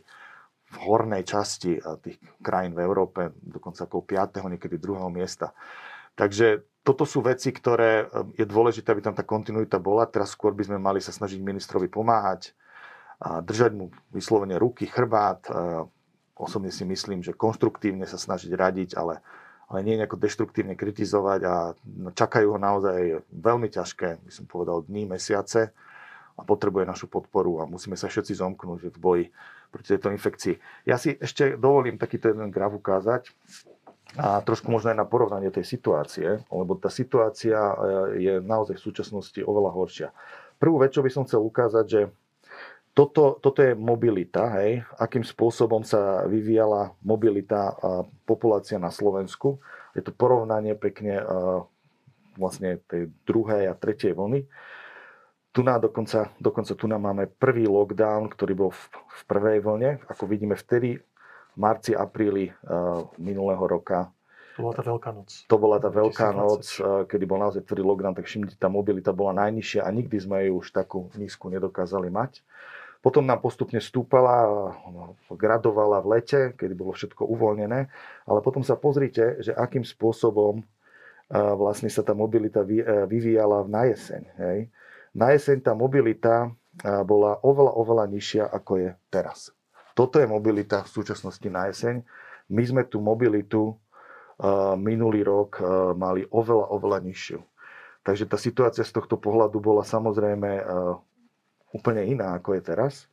v 0.73 0.77
hornej 0.83 1.23
časti 1.23 1.79
e, 1.79 1.81
tých 2.03 2.19
krajín 2.43 2.75
v 2.75 2.83
Európe, 2.83 3.33
dokonca 3.39 3.87
ako 3.87 4.03
5. 4.03 4.43
niekedy 4.59 4.77
2. 4.77 5.07
miesta. 5.15 5.55
Takže 6.13 6.67
toto 6.83 7.07
sú 7.07 7.23
veci, 7.23 7.55
ktoré 7.55 8.05
e, 8.11 8.43
je 8.43 8.47
dôležité, 8.47 8.91
aby 8.91 9.03
tam 9.07 9.15
tá 9.15 9.23
kontinuita 9.23 9.79
bola. 9.79 10.05
Teraz 10.11 10.35
skôr 10.35 10.53
by 10.53 10.67
sme 10.67 10.79
mali 10.83 10.99
sa 10.99 11.15
snažiť 11.15 11.39
ministrovi 11.39 11.87
pomáhať, 11.87 12.53
a 13.23 13.39
držať 13.39 13.71
mu 13.79 13.95
vyslovene 14.11 14.59
ruky, 14.59 14.91
chrbát. 14.91 15.47
Osobne 16.35 16.75
si 16.75 16.83
myslím, 16.83 17.23
že 17.23 17.39
konštruktívne 17.39 18.03
sa 18.03 18.19
snažiť 18.19 18.51
radiť, 18.51 18.99
ale 18.99 19.23
ale 19.73 19.89
nie 19.89 19.97
nejako 19.97 20.21
deštruktívne 20.21 20.77
kritizovať 20.77 21.41
a 21.49 21.55
čakajú 22.13 22.53
ho 22.53 22.59
naozaj 22.61 23.25
veľmi 23.33 23.73
ťažké, 23.73 24.21
by 24.21 24.29
som 24.29 24.45
povedal, 24.45 24.85
dní, 24.85 25.09
mesiace 25.09 25.73
a 26.37 26.41
potrebuje 26.45 26.85
našu 26.85 27.09
podporu 27.09 27.65
a 27.65 27.69
musíme 27.69 27.97
sa 27.97 28.13
všetci 28.13 28.37
zomknúť 28.37 28.93
v 28.93 28.99
boji 29.01 29.25
proti 29.73 29.97
tejto 29.97 30.13
infekcii. 30.13 30.85
Ja 30.85 31.01
si 31.01 31.17
ešte 31.17 31.57
dovolím 31.57 31.97
takýto 31.97 32.29
jeden 32.29 32.53
graf 32.53 32.77
ukázať 32.77 33.33
a 34.21 34.45
trošku 34.45 34.69
možno 34.69 34.93
aj 34.93 34.99
na 35.01 35.09
porovnanie 35.09 35.49
tej 35.49 35.65
situácie, 35.65 36.45
lebo 36.53 36.77
tá 36.77 36.93
situácia 36.93 37.57
e, 37.57 37.75
je 38.21 38.35
naozaj 38.45 38.77
v 38.77 38.87
súčasnosti 38.93 39.41
oveľa 39.41 39.71
horšia. 39.73 40.09
Prvú 40.61 40.77
vec, 40.85 40.93
čo 40.93 41.01
by 41.01 41.09
som 41.09 41.25
chcel 41.25 41.41
ukázať, 41.41 41.85
že 41.89 42.01
toto, 42.93 43.41
toto 43.41 43.65
je 43.65 43.73
mobilita, 43.73 44.53
hej, 44.61 44.85
akým 45.01 45.25
spôsobom 45.25 45.81
sa 45.81 46.29
vyvíjala 46.29 46.93
mobilita 47.01 47.73
a 47.73 48.05
populácia 48.29 48.77
na 48.77 48.93
Slovensku. 48.93 49.65
Je 49.97 50.05
to 50.05 50.13
porovnanie 50.13 50.77
pekne 50.77 51.17
a, 51.17 51.25
vlastne 52.37 52.81
tej 52.89 53.09
druhej 53.25 53.73
a 53.73 53.75
tretej 53.77 54.13
vlny. 54.13 54.45
Tu 55.53 55.61
na 55.61 55.77
dokonca, 55.77 56.33
dokonca 56.41 56.73
tu 56.73 56.85
máme 56.89 57.29
prvý 57.29 57.69
lockdown, 57.69 58.29
ktorý 58.33 58.53
bol 58.57 58.71
v, 58.73 58.83
v 58.93 59.21
prvej 59.29 59.59
vlne. 59.61 59.91
Ako 60.09 60.25
vidíme 60.25 60.57
vtedy, 60.57 60.97
v 61.53 61.57
marci, 61.61 61.93
apríli 61.93 62.49
uh, 62.49 63.05
minulého 63.21 63.61
roka. 63.61 64.09
To 64.57 64.65
bola 64.69 64.73
tá 64.77 64.85
veľká 64.85 65.11
noc. 65.13 65.29
To 65.49 65.57
bola 65.61 65.77
tá 65.77 65.89
veľká 65.93 66.29
2020. 66.33 66.41
noc, 66.41 66.65
kedy 67.09 67.25
bol 67.25 67.41
naozaj 67.41 67.65
tvrdý 67.69 67.85
lockdown, 67.85 68.17
tak 68.17 68.29
všimnite, 68.29 68.57
tá 68.57 68.69
mobilita 68.73 69.13
bola 69.13 69.33
najnižšia 69.45 69.85
a 69.85 69.89
nikdy 69.93 70.17
sme 70.17 70.49
ju 70.49 70.61
už 70.61 70.73
takú 70.73 71.09
nízku 71.17 71.53
nedokázali 71.53 72.09
mať. 72.13 72.41
Potom 73.03 73.27
nám 73.27 73.43
postupne 73.43 73.83
stúpala, 73.83 74.47
no, 74.87 75.19
gradovala 75.35 75.99
v 76.07 76.17
lete, 76.17 76.55
kedy 76.55 76.73
bolo 76.79 76.95
všetko 76.95 77.27
uvoľnené, 77.27 77.91
ale 78.31 78.39
potom 78.47 78.63
sa 78.63 78.79
pozrite, 78.79 79.43
že 79.43 79.51
akým 79.51 79.83
spôsobom 79.83 80.63
vlastne 81.33 81.91
sa 81.91 82.07
tá 82.07 82.15
mobilita 82.15 82.63
vyvíjala 83.09 83.67
na 83.67 83.91
jeseň. 83.91 84.23
Hej. 84.39 84.59
Na 85.19 85.35
jeseň 85.35 85.67
tá 85.67 85.75
mobilita 85.75 86.55
bola 87.03 87.43
oveľa, 87.43 87.73
oveľa 87.75 88.05
nižšia, 88.07 88.45
ako 88.49 88.73
je 88.79 88.89
teraz. 89.11 89.51
Toto 89.99 90.23
je 90.23 90.31
mobilita 90.31 90.87
v 90.87 90.93
súčasnosti 90.93 91.49
na 91.51 91.69
jeseň. 91.75 92.07
My 92.55 92.63
sme 92.65 92.87
tú 92.87 93.03
mobilitu 93.03 93.75
minulý 94.79 95.27
rok 95.27 95.59
mali 95.99 96.23
oveľa, 96.31 96.71
oveľa 96.71 96.99
nižšiu. 97.03 97.41
Takže 98.03 98.25
tá 98.31 98.39
situácia 98.39 98.85
z 98.87 98.93
tohto 98.95 99.19
pohľadu 99.19 99.59
bola 99.59 99.83
samozrejme 99.83 100.65
úplne 101.73 102.05
iná, 102.07 102.37
ako 102.37 102.55
je 102.57 102.63
teraz. 102.63 103.11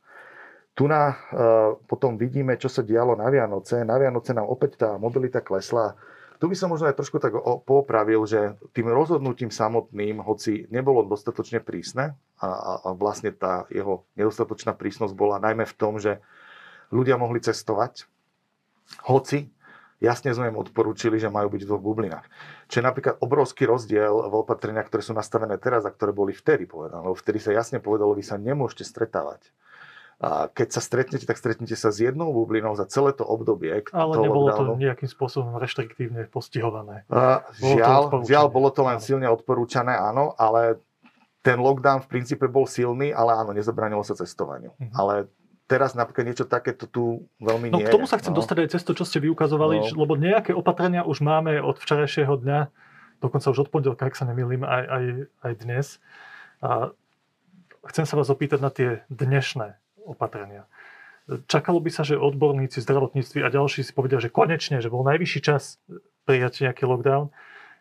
Tu 0.76 0.86
na, 0.86 1.12
uh, 1.12 1.76
potom 1.84 2.14
vidíme, 2.14 2.54
čo 2.56 2.70
sa 2.70 2.80
dialo 2.80 3.18
na 3.18 3.26
Vianoce. 3.28 3.82
Na 3.82 3.98
Vianoce 3.98 4.32
nám 4.32 4.46
opäť 4.46 4.80
tá 4.80 4.96
mobilita 4.96 5.42
klesla. 5.42 5.98
Tu 6.40 6.48
by 6.48 6.56
som 6.56 6.72
možno 6.72 6.88
aj 6.88 6.96
trošku 6.96 7.20
tak 7.20 7.36
popravil, 7.68 8.24
že 8.24 8.56
tým 8.72 8.88
rozhodnutím 8.88 9.52
samotným, 9.52 10.24
hoci 10.24 10.64
nebolo 10.72 11.04
dostatočne 11.04 11.60
prísne 11.60 12.16
a, 12.40 12.48
a, 12.48 12.72
a 12.80 12.88
vlastne 12.96 13.28
tá 13.28 13.68
jeho 13.68 14.08
nedostatočná 14.16 14.72
prísnosť 14.72 15.12
bola 15.12 15.36
najmä 15.36 15.68
v 15.68 15.76
tom, 15.76 16.00
že 16.00 16.16
ľudia 16.88 17.20
mohli 17.20 17.44
cestovať, 17.44 18.08
hoci 19.04 19.52
jasne 20.00 20.32
sme 20.32 20.48
im 20.48 20.58
odporúčili, 20.58 21.20
že 21.20 21.28
majú 21.28 21.52
byť 21.52 21.62
v 21.62 21.68
dvoch 21.68 21.84
bublinách. 21.84 22.26
Čo 22.66 22.80
je 22.80 22.84
napríklad 22.88 23.14
obrovský 23.20 23.68
rozdiel 23.68 24.10
v 24.10 24.34
opatreniach, 24.40 24.88
ktoré 24.88 25.04
sú 25.04 25.12
nastavené 25.12 25.60
teraz 25.60 25.84
a 25.84 25.92
ktoré 25.92 26.16
boli 26.16 26.32
vtedy 26.32 26.64
povedané. 26.64 27.04
Lebo 27.04 27.14
vtedy 27.14 27.38
sa 27.38 27.52
jasne 27.52 27.78
povedalo, 27.78 28.16
vy 28.16 28.24
sa 28.24 28.40
nemôžete 28.40 28.88
stretávať. 28.88 29.52
A 30.20 30.52
keď 30.52 30.68
sa 30.76 30.84
stretnete, 30.84 31.24
tak 31.24 31.40
stretnete 31.40 31.72
sa 31.72 31.88
s 31.88 31.96
jednou 31.96 32.28
bublinou 32.36 32.76
za 32.76 32.84
celé 32.84 33.16
to 33.16 33.24
obdobie. 33.24 33.88
Ale 33.88 34.12
nebolo 34.20 34.52
lockdownu. 34.52 34.76
to 34.76 34.84
nejakým 34.84 35.08
spôsobom 35.08 35.56
reštriktívne 35.56 36.28
postihované. 36.28 37.08
Žiaľ, 37.56 38.02
bolo 38.12 38.24
žiaľ, 38.28 38.46
bolo 38.52 38.68
to 38.68 38.84
len 38.84 39.00
áno. 39.00 39.04
silne 39.04 39.28
odporúčané, 39.32 39.96
áno, 39.96 40.36
ale 40.36 40.76
ten 41.40 41.56
lockdown 41.56 42.04
v 42.04 42.08
princípe 42.12 42.44
bol 42.52 42.68
silný, 42.68 43.16
ale 43.16 43.32
áno, 43.32 43.56
nezabranilo 43.56 44.04
sa 44.04 44.12
cestovaniu. 44.12 44.76
Mhm. 44.76 44.92
Ale 44.92 45.14
teraz 45.70 45.94
napríklad 45.94 46.26
niečo 46.26 46.50
takéto 46.50 46.90
tu 46.90 47.30
veľmi 47.38 47.70
no, 47.70 47.78
nie 47.78 47.86
k 47.86 47.94
tomu 47.94 48.10
sa 48.10 48.18
chcem 48.18 48.34
no. 48.34 48.42
dostať 48.42 48.66
aj 48.66 48.68
cez 48.74 48.82
to, 48.82 48.98
čo 48.98 49.06
ste 49.06 49.22
vyukazovali, 49.22 49.78
no. 49.78 50.02
lebo 50.02 50.18
nejaké 50.18 50.50
opatrenia 50.50 51.06
už 51.06 51.22
máme 51.22 51.62
od 51.62 51.78
včerajšieho 51.78 52.34
dňa. 52.42 52.60
dokonca 53.22 53.46
už 53.54 53.62
od 53.62 53.70
pondelka, 53.70 54.02
ak 54.10 54.18
sa 54.18 54.26
nemýlim, 54.26 54.66
aj, 54.66 54.84
aj, 54.90 55.04
aj 55.46 55.52
dnes. 55.62 55.86
A 56.58 56.90
chcem 57.86 58.02
sa 58.02 58.18
vás 58.18 58.26
opýtať 58.34 58.58
na 58.58 58.74
tie 58.74 59.06
dnešné 59.14 59.78
opatrenia. 60.02 60.66
Čakalo 61.46 61.78
by 61.78 61.94
sa, 61.94 62.02
že 62.02 62.18
odborníci 62.18 62.82
v 62.82 62.86
zdravotníctvi 62.90 63.38
a 63.46 63.54
ďalší 63.54 63.86
si 63.86 63.94
povedia, 63.94 64.18
že 64.18 64.34
konečne, 64.34 64.82
že 64.82 64.90
bol 64.90 65.06
najvyšší 65.06 65.40
čas 65.46 65.78
prijať 66.26 66.66
nejaký 66.66 66.90
lockdown. 66.90 67.30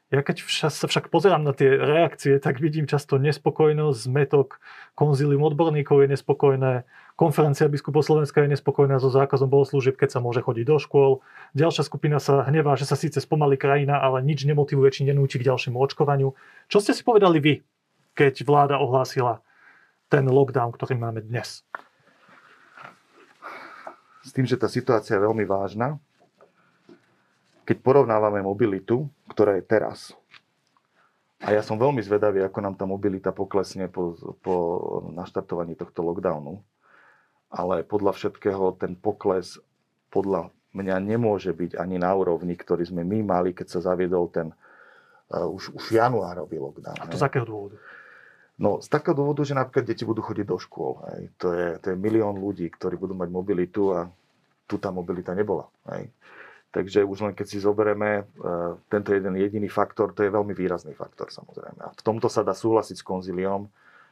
Ja 0.09 0.25
keď 0.25 0.41
sa 0.49 0.73
však 0.73 1.13
pozerám 1.13 1.45
na 1.45 1.53
tie 1.53 1.69
reakcie, 1.69 2.41
tak 2.41 2.57
vidím 2.57 2.89
často 2.89 3.21
nespokojnosť, 3.21 4.09
zmetok, 4.09 4.57
konzílium 4.97 5.45
odborníkov 5.45 6.01
je 6.01 6.17
nespokojné, 6.17 6.81
konferencia 7.13 7.69
biskupov 7.69 8.01
Slovenska 8.01 8.41
je 8.41 8.57
nespokojná 8.57 8.97
so 8.97 9.13
zákazom 9.13 9.53
bohoslúžieb, 9.53 10.01
keď 10.01 10.17
sa 10.17 10.19
môže 10.19 10.41
chodiť 10.41 10.65
do 10.65 10.81
škôl. 10.81 11.11
Ďalšia 11.53 11.85
skupina 11.85 12.17
sa 12.17 12.41
hnevá, 12.49 12.73
že 12.73 12.89
sa 12.89 12.97
síce 12.97 13.21
spomalí 13.21 13.53
krajina, 13.53 14.01
ale 14.01 14.25
nič 14.25 14.49
nemotivuje 14.49 14.89
či 14.89 15.05
nenúti 15.05 15.37
k 15.37 15.45
ďalšiemu 15.45 15.77
očkovaniu. 15.77 16.33
Čo 16.65 16.81
ste 16.81 16.97
si 16.97 17.05
povedali 17.05 17.37
vy, 17.37 17.53
keď 18.17 18.41
vláda 18.49 18.81
ohlásila 18.81 19.45
ten 20.09 20.25
lockdown, 20.25 20.73
ktorý 20.73 20.97
máme 20.97 21.21
dnes? 21.21 21.61
S 24.25 24.33
tým, 24.33 24.49
že 24.49 24.57
tá 24.57 24.65
situácia 24.65 25.21
je 25.21 25.21
veľmi 25.21 25.45
vážna, 25.45 26.01
keď 27.69 27.85
porovnávame 27.85 28.41
mobilitu, 28.41 29.05
ktorá 29.39 29.55
je 29.55 29.63
teraz, 29.63 30.11
a 31.39 31.55
ja 31.55 31.63
som 31.63 31.79
veľmi 31.79 32.03
zvedavý, 32.03 32.43
ako 32.43 32.59
nám 32.59 32.75
tá 32.75 32.83
mobilita 32.83 33.31
poklesne 33.31 33.87
po, 33.87 34.11
po 34.43 34.55
naštartovaní 35.15 35.79
tohto 35.79 36.03
lockdownu, 36.03 36.59
ale 37.47 37.87
podľa 37.87 38.19
všetkého 38.19 38.75
ten 38.75 38.99
pokles 38.99 39.63
podľa 40.11 40.51
mňa 40.75 40.99
nemôže 40.99 41.55
byť 41.55 41.79
ani 41.79 41.95
na 41.95 42.11
úrovni, 42.11 42.59
ktorý 42.59 42.83
sme 42.83 43.07
my 43.07 43.23
mali, 43.23 43.55
keď 43.55 43.79
sa 43.79 43.95
zaviedol 43.95 44.27
ten 44.27 44.51
uh, 44.51 45.47
už, 45.47 45.71
už 45.71 45.95
januárový 45.95 46.59
lockdown. 46.59 46.99
A 46.99 47.07
to 47.07 47.15
z 47.15 47.23
akého 47.23 47.47
dôvodu? 47.47 47.79
No, 48.59 48.83
z 48.83 48.91
takého 48.91 49.15
dôvodu, 49.15 49.47
že 49.47 49.55
napríklad 49.55 49.87
deti 49.87 50.03
budú 50.03 50.19
chodiť 50.19 50.43
do 50.43 50.59
škôl. 50.59 50.99
Hej. 51.15 51.31
To, 51.39 51.47
je, 51.55 51.67
to 51.79 51.85
je 51.87 51.95
milión 51.95 52.35
ľudí, 52.35 52.67
ktorí 52.67 52.99
budú 52.99 53.15
mať 53.15 53.31
mobilitu 53.31 53.95
a 53.95 54.11
tu 54.67 54.75
tá 54.75 54.91
mobilita 54.91 55.31
nebola. 55.31 55.71
Hej. 55.95 56.11
Takže 56.69 57.01
už 57.01 57.17
len 57.25 57.33
keď 57.33 57.47
si 57.49 57.57
zoberieme 57.57 58.21
e, 58.21 58.23
tento 58.93 59.09
jeden 59.09 59.33
jediný 59.33 59.65
faktor, 59.65 60.13
to 60.13 60.21
je 60.21 60.29
veľmi 60.29 60.53
výrazný 60.53 60.93
faktor 60.93 61.33
samozrejme. 61.33 61.81
A 61.81 61.89
v 61.89 62.01
tomto 62.05 62.29
sa 62.29 62.45
dá 62.45 62.53
súhlasiť 62.53 63.01
s 63.01 63.07
konziliom, 63.07 63.65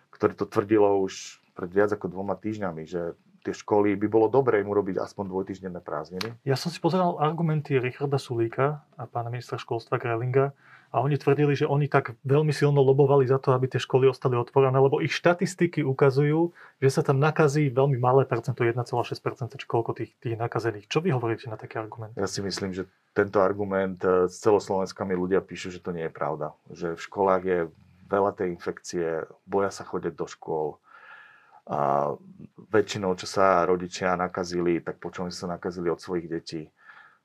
ktorý 0.09 0.33
to 0.33 0.49
tvrdilo 0.49 1.05
už 1.05 1.37
pred 1.53 1.69
viac 1.69 1.93
ako 1.93 2.09
dvoma 2.09 2.33
týždňami, 2.33 2.89
že 2.89 3.13
tie 3.45 3.53
školy 3.53 3.93
by 3.95 4.07
bolo 4.09 4.27
dobré 4.27 4.59
im 4.59 4.69
urobiť 4.73 4.97
aspoň 4.97 5.29
dvojtýždenné 5.29 5.79
prázdniny. 5.85 6.33
Ja 6.43 6.57
som 6.57 6.73
si 6.73 6.81
pozeral 6.81 7.21
argumenty 7.21 7.77
Richarda 7.77 8.17
Sulíka 8.17 8.81
a 8.97 9.05
pána 9.05 9.29
ministra 9.29 9.61
školstva 9.61 10.01
Grelinga, 10.01 10.51
a 10.97 11.05
oni 11.05 11.13
tvrdili, 11.21 11.53
že 11.53 11.69
oni 11.69 11.85
tak 11.85 12.17
veľmi 12.25 12.49
silno 12.49 12.81
lobovali 12.81 13.29
za 13.29 13.37
to, 13.37 13.53
aby 13.53 13.69
tie 13.69 13.77
školy 13.77 14.09
ostali 14.09 14.33
otvorené, 14.33 14.73
lebo 14.73 14.97
ich 14.97 15.13
štatistiky 15.13 15.85
ukazujú, 15.85 16.49
že 16.81 16.89
sa 16.89 17.05
tam 17.05 17.21
nakazí 17.21 17.69
veľmi 17.69 18.01
malé 18.01 18.25
percento, 18.25 18.65
1,6%, 18.65 19.61
či 19.61 19.65
koľko 19.69 19.93
tých, 19.93 20.17
tých 20.17 20.33
nakazených. 20.41 20.89
Čo 20.89 21.05
vy 21.05 21.13
hovoríte 21.13 21.53
na 21.53 21.61
taký 21.61 21.77
argument? 21.77 22.17
Ja 22.17 22.25
si 22.25 22.41
myslím, 22.41 22.73
že 22.73 22.89
tento 23.13 23.45
argument 23.45 24.01
z 24.01 24.25
eh, 24.25 24.41
celoslovenska 24.41 25.05
mi 25.05 25.13
ľudia 25.13 25.45
píšu, 25.45 25.69
že 25.69 25.85
to 25.85 25.93
nie 25.93 26.09
je 26.09 26.13
pravda. 26.17 26.57
Že 26.73 26.97
v 26.97 27.05
školách 27.05 27.43
je 27.45 27.59
veľa 28.09 28.31
tej 28.33 28.47
infekcie, 28.57 29.21
boja 29.45 29.69
sa 29.69 29.85
chodiť 29.85 30.17
do 30.17 30.25
škôl. 30.25 30.81
A 31.69 32.15
väčšinou, 32.73 33.13
čo 33.21 33.29
sa 33.29 33.69
rodičia 33.69 34.17
nakazili, 34.17 34.81
tak 34.81 34.97
počom 34.97 35.29
sa 35.29 35.45
nakazili 35.45 35.93
od 35.93 36.01
svojich 36.01 36.25
detí. 36.25 36.73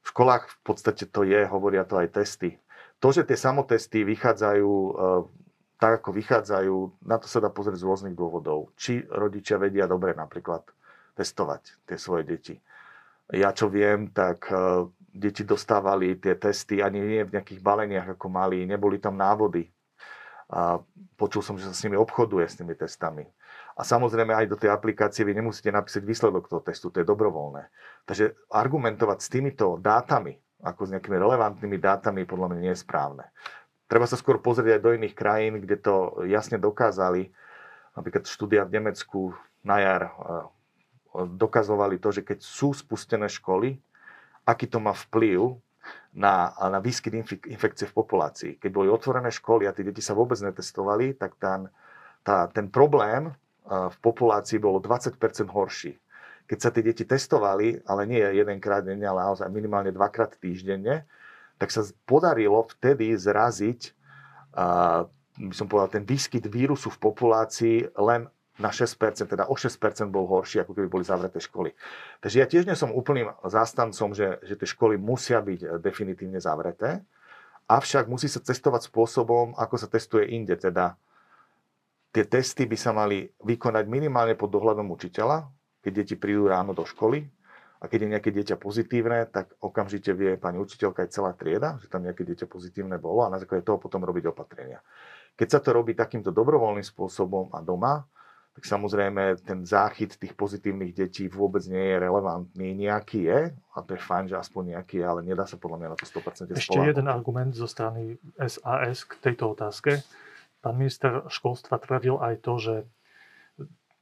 V 0.03 0.07
školách 0.11 0.51
v 0.51 0.59
podstate 0.66 1.07
to 1.07 1.23
je, 1.23 1.46
hovoria 1.46 1.87
to 1.87 1.96
aj 1.96 2.11
testy 2.20 2.59
to, 3.03 3.09
že 3.11 3.27
tie 3.27 3.35
samotesty 3.35 4.07
vychádzajú 4.07 4.71
eh, 4.71 4.95
tak, 5.83 5.99
ako 5.99 6.15
vychádzajú, 6.15 6.77
na 7.03 7.19
to 7.19 7.27
sa 7.27 7.43
dá 7.43 7.51
pozrieť 7.51 7.83
z 7.83 7.87
rôznych 7.91 8.15
dôvodov. 8.15 8.71
Či 8.79 9.03
rodičia 9.11 9.59
vedia 9.59 9.91
dobre 9.91 10.15
napríklad 10.15 10.62
testovať 11.19 11.83
tie 11.91 11.99
svoje 11.99 12.23
deti. 12.23 12.55
Ja 13.35 13.51
čo 13.51 13.67
viem, 13.67 14.15
tak 14.15 14.47
eh, 14.47 14.87
deti 15.11 15.43
dostávali 15.43 16.15
tie 16.23 16.38
testy 16.38 16.79
ani 16.79 17.03
nie 17.03 17.23
v 17.27 17.35
nejakých 17.35 17.61
baleniach, 17.61 18.09
ako 18.15 18.27
mali, 18.31 18.62
neboli 18.62 19.03
tam 19.03 19.19
návody. 19.19 19.67
A 20.53 20.79
počul 21.17 21.41
som, 21.41 21.57
že 21.57 21.65
sa 21.65 21.75
s 21.75 21.83
nimi 21.83 21.97
obchoduje, 21.97 22.45
s 22.45 22.61
tými 22.61 22.77
testami. 22.77 23.25
A 23.73 23.88
samozrejme 23.88 24.37
aj 24.37 24.53
do 24.53 24.61
tej 24.61 24.69
aplikácie 24.69 25.25
vy 25.25 25.33
nemusíte 25.33 25.73
napísať 25.73 26.05
výsledok 26.05 26.45
toho 26.45 26.61
testu, 26.61 26.93
to 26.93 27.01
je 27.01 27.09
dobrovoľné. 27.09 27.73
Takže 28.05 28.37
argumentovať 28.53 29.19
s 29.25 29.33
týmito 29.33 29.81
dátami, 29.81 30.37
ako 30.62 30.87
s 30.87 30.92
nejakými 30.94 31.18
relevantnými 31.18 31.77
dátami 31.77 32.22
podľa 32.22 32.55
mňa 32.55 32.61
nie 32.62 32.72
je 32.72 32.85
správne. 32.87 33.27
Treba 33.90 34.09
sa 34.09 34.16
skôr 34.16 34.40
pozrieť 34.40 34.79
aj 34.79 34.83
do 34.83 34.94
iných 34.94 35.14
krajín, 35.18 35.61
kde 35.61 35.77
to 35.77 36.25
jasne 36.25 36.57
dokázali. 36.57 37.29
Napríklad 37.92 38.25
štúdia 38.25 38.64
v 38.64 38.81
Nemecku 38.81 39.37
na 39.66 39.77
jar 39.83 40.03
eh, 40.09 40.12
dokazovali 41.12 42.01
to, 42.01 42.14
že 42.14 42.22
keď 42.25 42.38
sú 42.40 42.72
spustené 42.72 43.29
školy, 43.29 43.77
aký 44.48 44.64
to 44.70 44.81
má 44.81 44.96
vplyv 44.96 45.61
na, 46.14 46.55
na 46.57 46.79
výskyt 46.79 47.12
infekcie 47.44 47.90
v 47.90 47.96
populácii. 47.98 48.53
Keď 48.57 48.70
boli 48.70 48.88
otvorené 48.88 49.29
školy 49.29 49.68
a 49.68 49.75
tí 49.77 49.85
deti 49.85 50.01
sa 50.01 50.16
vôbec 50.16 50.38
netestovali, 50.40 51.18
tak 51.18 51.37
ten, 51.37 51.68
tá, 52.25 52.48
ten 52.48 52.70
problém 52.72 53.29
eh, 53.29 53.35
v 53.66 53.96
populácii 54.01 54.62
bolo 54.62 54.79
20% 54.81 55.18
horší 55.53 55.98
keď 56.46 56.59
sa 56.59 56.70
tie 56.74 56.83
deti 56.85 57.05
testovali, 57.07 57.81
ale 57.87 58.09
nie 58.09 58.20
jedenkrát 58.20 58.85
denne, 58.85 59.07
ale 59.07 59.24
naozaj 59.24 59.48
minimálne 59.48 59.94
dvakrát 59.94 60.37
týždenne, 60.37 61.07
tak 61.57 61.70
sa 61.70 61.87
podarilo 62.05 62.66
vtedy 62.66 63.14
zraziť, 63.14 63.94
uh, 64.59 65.07
by 65.38 65.55
som 65.55 65.70
povedal, 65.70 66.02
ten 66.02 66.05
výskyt 66.05 66.44
vírusu 66.50 66.90
v 66.90 66.98
populácii 66.98 67.76
len 67.96 68.26
na 68.61 68.68
6%, 68.68 68.98
teda 69.24 69.48
o 69.48 69.57
6% 69.57 70.12
bol 70.12 70.28
horší, 70.28 70.61
ako 70.61 70.76
keby 70.76 70.88
boli 70.92 71.05
zavreté 71.07 71.40
školy. 71.40 71.72
Takže 72.20 72.37
ja 72.37 72.46
tiež 72.46 72.68
nie 72.68 72.76
som 72.76 72.92
úplným 72.92 73.33
zástancom, 73.48 74.12
že, 74.12 74.42
že 74.44 74.55
tie 74.61 74.68
školy 74.68 75.00
musia 75.00 75.40
byť 75.40 75.81
definitívne 75.81 76.37
zavreté, 76.37 77.00
avšak 77.64 78.12
musí 78.12 78.28
sa 78.28 78.44
testovať 78.44 78.92
spôsobom, 78.92 79.57
ako 79.57 79.74
sa 79.81 79.88
testuje 79.88 80.37
inde, 80.37 80.52
teda 80.61 81.00
tie 82.12 82.24
testy 82.28 82.68
by 82.68 82.76
sa 82.76 82.92
mali 82.92 83.24
vykonať 83.40 83.88
minimálne 83.88 84.37
pod 84.37 84.52
dohľadom 84.52 84.92
učiteľa, 84.92 85.48
keď 85.83 85.92
deti 85.92 86.14
prídu 86.14 86.49
ráno 86.49 86.73
do 86.73 86.87
školy 86.87 87.27
a 87.83 87.90
keď 87.90 87.99
je 87.99 88.12
nejaké 88.14 88.31
dieťa 88.31 88.57
pozitívne, 88.62 89.27
tak 89.27 89.59
okamžite 89.59 90.14
vie 90.14 90.38
pani 90.38 90.62
učiteľka 90.62 91.03
aj 91.03 91.11
celá 91.11 91.35
trieda, 91.35 91.83
že 91.83 91.90
tam 91.90 92.07
nejaké 92.07 92.23
dieťa 92.23 92.47
pozitívne 92.47 92.97
bolo 93.03 93.27
a 93.27 93.33
na 93.35 93.42
základe 93.42 93.66
toho 93.66 93.83
potom 93.83 94.07
robiť 94.07 94.31
opatrenia. 94.31 94.79
Keď 95.35 95.49
sa 95.51 95.59
to 95.59 95.75
robí 95.75 95.99
takýmto 95.99 96.31
dobrovoľným 96.31 96.87
spôsobom 96.87 97.51
a 97.51 97.59
doma, 97.59 98.07
tak 98.53 98.68
samozrejme 98.68 99.40
ten 99.49 99.64
záchyt 99.64 100.21
tých 100.21 100.37
pozitívnych 100.37 100.92
detí 100.92 101.25
vôbec 101.25 101.64
nie 101.64 101.97
je 101.97 101.97
relevantný. 102.05 102.77
Nejaký 102.77 103.21
je, 103.25 103.40
a 103.49 103.79
to 103.81 103.97
je 103.97 104.01
fajn, 104.05 104.29
že 104.29 104.37
aspoň 104.37 104.77
nejaký 104.77 105.01
je, 105.01 105.05
ale 105.09 105.21
nedá 105.25 105.49
sa 105.49 105.57
podľa 105.57 105.81
mňa 105.81 105.88
na 105.88 105.97
to 105.97 106.05
100% 106.05 106.53
Ešte 106.53 106.77
spolahnuť. 106.77 106.90
jeden 106.92 107.09
argument 107.09 107.57
zo 107.57 107.64
strany 107.64 108.21
SAS 108.37 109.09
k 109.09 109.12
tejto 109.25 109.57
otázke. 109.57 110.05
Pán 110.61 110.77
minister 110.77 111.25
školstva 111.33 111.81
tvrdil 111.81 112.21
aj 112.21 112.35
to, 112.45 112.53
že 112.61 112.75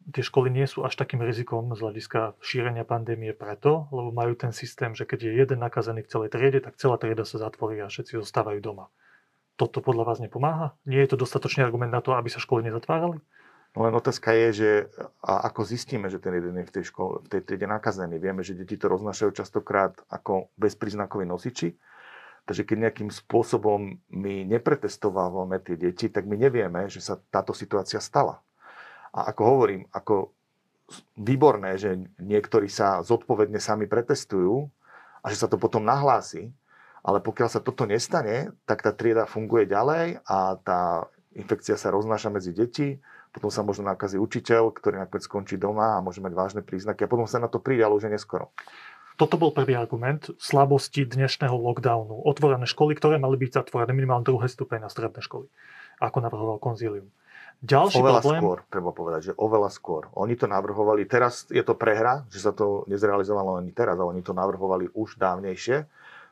tie 0.08 0.24
školy 0.24 0.48
nie 0.48 0.64
sú 0.64 0.82
až 0.82 0.96
takým 0.96 1.20
rizikom 1.20 1.68
z 1.76 1.80
hľadiska 1.84 2.40
šírenia 2.40 2.88
pandémie 2.88 3.36
preto, 3.36 3.86
lebo 3.92 4.10
majú 4.10 4.32
ten 4.32 4.50
systém, 4.56 4.96
že 4.96 5.04
keď 5.04 5.28
je 5.28 5.32
jeden 5.44 5.60
nakazený 5.60 6.04
v 6.04 6.10
celej 6.10 6.32
triede, 6.32 6.64
tak 6.64 6.80
celá 6.80 6.96
trieda 6.96 7.28
sa 7.28 7.36
zatvorí 7.36 7.78
a 7.84 7.92
všetci 7.92 8.16
zostávajú 8.16 8.64
doma. 8.64 8.88
Toto 9.60 9.84
podľa 9.84 10.04
vás 10.08 10.18
nepomáha? 10.24 10.72
Nie 10.88 11.04
je 11.04 11.12
to 11.12 11.20
dostatočný 11.20 11.60
argument 11.60 11.92
na 11.92 12.00
to, 12.00 12.16
aby 12.16 12.32
sa 12.32 12.40
školy 12.40 12.64
nezatvárali? 12.64 13.20
No 13.76 13.86
len 13.86 13.94
otázka 13.94 14.34
je, 14.34 14.48
že 14.50 14.70
a 15.22 15.46
ako 15.46 15.62
zistíme, 15.62 16.10
že 16.10 16.18
ten 16.18 16.34
jeden 16.34 16.58
je 16.58 16.66
v 16.66 16.74
tej, 16.80 16.84
škole, 16.90 17.22
v 17.22 17.28
tej 17.30 17.40
triede 17.46 17.70
nakazený. 17.70 18.18
Vieme, 18.18 18.42
že 18.42 18.58
deti 18.58 18.74
to 18.74 18.90
roznašajú 18.90 19.30
častokrát 19.30 19.94
ako 20.10 20.50
bezpríznakoví 20.58 21.22
nosiči. 21.22 21.78
Takže 22.48 22.66
keď 22.66 22.76
nejakým 22.90 23.10
spôsobom 23.14 24.00
my 24.10 24.34
nepretestovávame 24.48 25.62
tie 25.62 25.78
deti, 25.78 26.10
tak 26.10 26.26
my 26.26 26.34
nevieme, 26.34 26.90
že 26.90 26.98
sa 26.98 27.14
táto 27.30 27.54
situácia 27.54 28.02
stala. 28.02 28.42
A 29.10 29.34
ako 29.34 29.42
hovorím, 29.42 29.82
ako 29.90 30.30
výborné, 31.14 31.78
že 31.78 31.98
niektorí 32.18 32.66
sa 32.66 33.02
zodpovedne 33.02 33.62
sami 33.62 33.86
pretestujú 33.86 34.66
a 35.22 35.26
že 35.30 35.36
sa 35.38 35.46
to 35.46 35.58
potom 35.58 35.86
nahlási, 35.86 36.50
ale 37.00 37.22
pokiaľ 37.22 37.48
sa 37.48 37.60
toto 37.62 37.86
nestane, 37.86 38.52
tak 38.66 38.82
tá 38.84 38.90
trieda 38.92 39.24
funguje 39.24 39.70
ďalej 39.70 40.20
a 40.26 40.58
tá 40.60 41.06
infekcia 41.32 41.78
sa 41.78 41.94
roznáša 41.94 42.28
medzi 42.28 42.50
deti, 42.50 42.98
potom 43.30 43.48
sa 43.48 43.62
možno 43.62 43.86
nakazí 43.86 44.18
učiteľ, 44.18 44.74
ktorý 44.74 44.98
nakoniec 44.98 45.22
skončí 45.22 45.54
doma 45.54 45.98
a 45.98 46.02
môže 46.02 46.18
mať 46.18 46.34
vážne 46.34 46.62
príznaky 46.66 47.06
a 47.06 47.10
potom 47.10 47.30
sa 47.30 47.38
na 47.38 47.46
to 47.46 47.62
príde, 47.62 47.86
ale 47.86 47.94
už 47.94 48.10
je 48.10 48.14
neskoro. 48.18 48.50
Toto 49.14 49.36
bol 49.36 49.52
prvý 49.52 49.76
argument 49.76 50.32
slabosti 50.40 51.04
dnešného 51.04 51.52
lockdownu. 51.52 52.24
Otvorené 52.24 52.64
školy, 52.64 52.96
ktoré 52.96 53.20
mali 53.20 53.36
byť 53.36 53.62
zatvorené 53.62 53.92
minimálne 53.92 54.24
druhé 54.24 54.48
stupeň 54.48 54.88
na 54.88 54.90
stredné 54.90 55.20
školy, 55.20 55.46
ako 56.00 56.18
navrhoval 56.24 56.56
konzílium. 56.56 57.12
Ďalší 57.60 58.00
oveľa 58.00 58.20
problém... 58.24 58.40
skôr, 58.40 58.58
treba 58.72 58.90
povedať, 58.96 59.20
že 59.30 59.32
oveľa 59.36 59.68
skôr. 59.68 60.08
Oni 60.16 60.32
to 60.32 60.48
navrhovali, 60.48 61.04
teraz 61.04 61.44
je 61.52 61.60
to 61.60 61.76
prehra, 61.76 62.24
že 62.32 62.40
sa 62.40 62.56
to 62.56 62.88
nezrealizovalo 62.88 63.60
ani 63.60 63.68
teraz, 63.76 64.00
ale 64.00 64.16
oni 64.16 64.24
to 64.24 64.32
navrhovali 64.32 64.88
už 64.96 65.20
dávnejšie. 65.20 65.84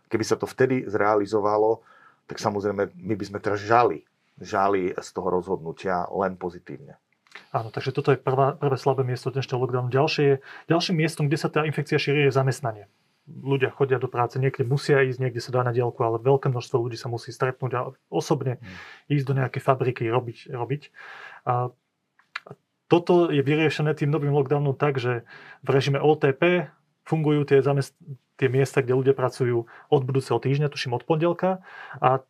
Keby 0.09 0.25
sa 0.25 0.41
to 0.41 0.49
vtedy 0.49 0.89
zrealizovalo, 0.89 1.85
tak 2.25 2.41
samozrejme 2.41 2.97
my 2.97 3.15
by 3.17 3.25
sme 3.29 3.39
teraz 3.45 3.61
žali, 3.61 4.09
žali 4.41 4.97
z 4.97 5.09
toho 5.13 5.29
rozhodnutia 5.29 6.09
len 6.09 6.41
pozitívne. 6.41 6.97
Áno, 7.53 7.69
takže 7.69 7.93
toto 7.93 8.13
je 8.13 8.21
prvá, 8.21 8.57
prvé 8.57 8.77
slabé 8.81 9.05
miesto 9.05 9.29
dnešného 9.29 9.61
lockdownu. 9.69 9.89
Ďalšie, 9.93 10.41
ďalším 10.69 10.97
miestom, 10.97 11.29
kde 11.29 11.39
sa 11.41 11.53
tá 11.53 11.65
infekcia 11.69 12.01
šíri, 12.01 12.29
je 12.29 12.33
zamestnanie. 12.33 12.89
Ľudia 13.29 13.71
chodia 13.77 14.01
do 14.01 14.09
práce, 14.09 14.41
niekde 14.41 14.65
musia 14.65 15.05
ísť, 15.05 15.21
niekde 15.21 15.45
sa 15.45 15.53
dá 15.53 15.61
na 15.61 15.77
dielku, 15.77 16.01
ale 16.01 16.17
veľké 16.17 16.49
množstvo 16.49 16.81
ľudí 16.81 16.97
sa 16.97 17.13
musí 17.13 17.29
stretnúť 17.29 17.73
a 17.77 17.81
osobne 18.09 18.57
hmm. 18.57 19.13
ísť 19.13 19.25
do 19.29 19.35
nejakej 19.37 19.63
fabriky 19.63 20.09
robiť. 20.09 20.49
robiť. 20.49 20.83
A 21.45 21.69
toto 22.89 23.29
je 23.29 23.45
vyriešené 23.45 23.93
tým 23.93 24.09
novým 24.09 24.33
lockdownom 24.33 24.73
tak, 24.73 24.97
že 24.97 25.29
v 25.61 25.69
režime 25.69 26.01
OTP 26.01 26.73
fungujú 27.05 27.45
tie, 27.45 27.61
zamest- 27.61 27.97
tie 28.41 28.49
miesta, 28.49 28.81
kde 28.81 28.97
ľudia 28.97 29.15
pracujú 29.17 29.69
od 29.69 30.03
budúceho 30.09 30.41
týždňa, 30.41 30.73
tuším 30.73 30.97
od 30.97 31.05
pondelka 31.05 31.61
a 32.01 32.25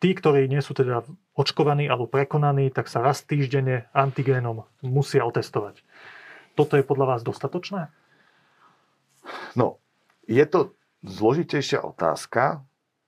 tí, 0.00 0.16
ktorí 0.16 0.48
nie 0.48 0.64
sú 0.64 0.72
teda 0.72 1.04
očkovaní 1.36 1.88
alebo 1.88 2.08
prekonaní, 2.08 2.72
tak 2.72 2.88
sa 2.88 3.04
raz 3.04 3.24
týždenne 3.24 3.88
antigénom 3.92 4.64
musia 4.80 5.24
otestovať. 5.24 5.84
Toto 6.54 6.76
je 6.76 6.84
podľa 6.86 7.16
vás 7.16 7.20
dostatočné? 7.26 7.90
No, 9.56 9.80
je 10.28 10.44
to 10.48 10.72
zložitejšia 11.04 11.84
otázka. 11.84 12.64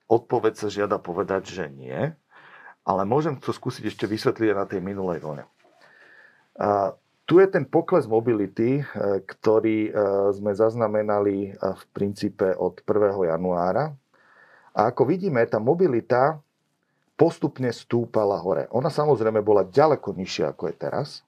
Odpoveď 0.07 0.53
sa 0.55 0.67
žiada 0.71 0.97
povedať, 1.01 1.51
že 1.51 1.65
nie. 1.67 2.13
Ale 2.87 3.03
môžem 3.03 3.35
to 3.35 3.51
skúsiť 3.51 3.91
ešte 3.91 4.05
vysvetliť 4.07 4.55
na 4.55 4.63
tej 4.63 4.79
minulej 4.79 5.19
vlne. 5.19 5.43
Tu 7.27 7.43
je 7.43 7.47
ten 7.51 7.67
pokles 7.67 8.07
mobility, 8.07 8.79
e, 8.79 8.83
ktorý 9.19 9.91
e, 9.91 9.91
sme 10.31 10.55
zaznamenali 10.55 11.51
e, 11.51 11.59
v 11.59 11.83
princípe 11.91 12.55
od 12.55 12.79
1. 12.87 13.27
januára. 13.27 13.91
A 14.71 14.95
ako 14.95 15.11
vidíme, 15.11 15.43
tá 15.43 15.59
mobilita 15.59 16.39
postupne 17.19 17.67
stúpala 17.75 18.39
hore. 18.39 18.71
Ona 18.71 18.87
samozrejme 18.87 19.43
bola 19.43 19.67
ďaleko 19.67 20.15
nižšia 20.15 20.55
ako 20.55 20.71
je 20.71 20.75
teraz, 20.79 21.27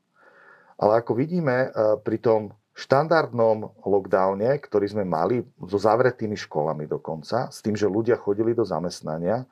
ale 0.80 1.04
ako 1.04 1.18
vidíme 1.18 1.74
pri 2.06 2.22
tom 2.22 2.54
štandardnom 2.80 3.76
lockdowne, 3.84 4.56
ktorý 4.64 4.88
sme 4.88 5.04
mali 5.04 5.44
so 5.68 5.76
zavretými 5.76 6.40
školami 6.40 6.88
dokonca, 6.88 7.52
s 7.52 7.60
tým, 7.60 7.76
že 7.76 7.92
ľudia 7.92 8.16
chodili 8.16 8.56
do 8.56 8.64
zamestnania, 8.64 9.44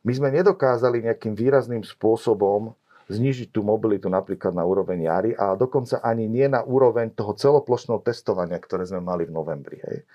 my 0.00 0.12
sme 0.12 0.28
nedokázali 0.32 1.04
nejakým 1.04 1.36
výrazným 1.36 1.84
spôsobom 1.84 2.72
znižiť 3.10 3.50
tú 3.50 3.66
mobilitu 3.66 4.06
napríklad 4.06 4.54
na 4.54 4.62
úroveň 4.62 5.10
jary 5.10 5.30
a 5.34 5.58
dokonca 5.58 5.98
ani 5.98 6.30
nie 6.30 6.46
na 6.46 6.62
úroveň 6.62 7.10
toho 7.10 7.34
celoplošného 7.34 7.98
testovania, 8.06 8.56
ktoré 8.62 8.86
sme 8.86 9.02
mali 9.02 9.26
v 9.26 9.34
novembri. 9.34 9.82
Hej. 9.82 10.06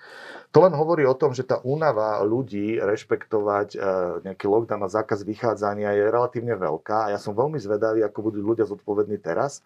To 0.56 0.64
len 0.64 0.72
hovorí 0.72 1.04
o 1.04 1.12
tom, 1.12 1.36
že 1.36 1.44
tá 1.44 1.60
únava 1.60 2.16
ľudí 2.24 2.80
rešpektovať 2.80 3.76
e, 3.76 3.78
nejaký 4.24 4.48
lockdown 4.48 4.88
a 4.88 4.88
zákaz 4.88 5.28
vychádzania 5.28 5.92
je 5.92 6.08
relatívne 6.08 6.56
veľká 6.56 7.12
a 7.12 7.12
ja 7.12 7.20
som 7.20 7.36
veľmi 7.36 7.60
zvedavý, 7.60 8.00
ako 8.00 8.32
budú 8.32 8.40
ľudia 8.40 8.64
zodpovední 8.64 9.20
teraz 9.20 9.60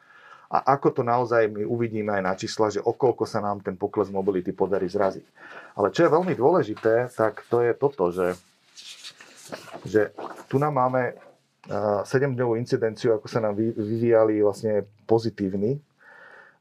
a 0.50 0.74
ako 0.74 1.00
to 1.00 1.02
naozaj 1.06 1.46
my 1.46 1.62
uvidíme 1.62 2.10
aj 2.10 2.22
na 2.26 2.34
čísla, 2.34 2.74
že 2.74 2.82
okolko 2.82 3.22
sa 3.22 3.38
nám 3.38 3.62
ten 3.62 3.78
pokles 3.78 4.10
mobility 4.10 4.50
podarí 4.50 4.90
zraziť. 4.90 5.22
Ale 5.78 5.94
čo 5.94 6.02
je 6.02 6.10
veľmi 6.10 6.34
dôležité, 6.34 7.06
tak 7.14 7.46
to 7.46 7.62
je 7.62 7.72
toto, 7.78 8.10
že, 8.10 8.34
že 9.86 10.10
tu 10.50 10.58
nám 10.58 10.74
máme 10.74 11.14
7-dňovú 12.02 12.58
incidenciu, 12.58 13.14
ako 13.14 13.30
sa 13.30 13.38
nám 13.38 13.54
vyvíjali 13.54 14.42
vlastne 14.42 14.90
pozitívni 15.06 15.78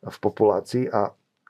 v 0.05 0.17
populácii 0.21 0.85
a 0.93 1.09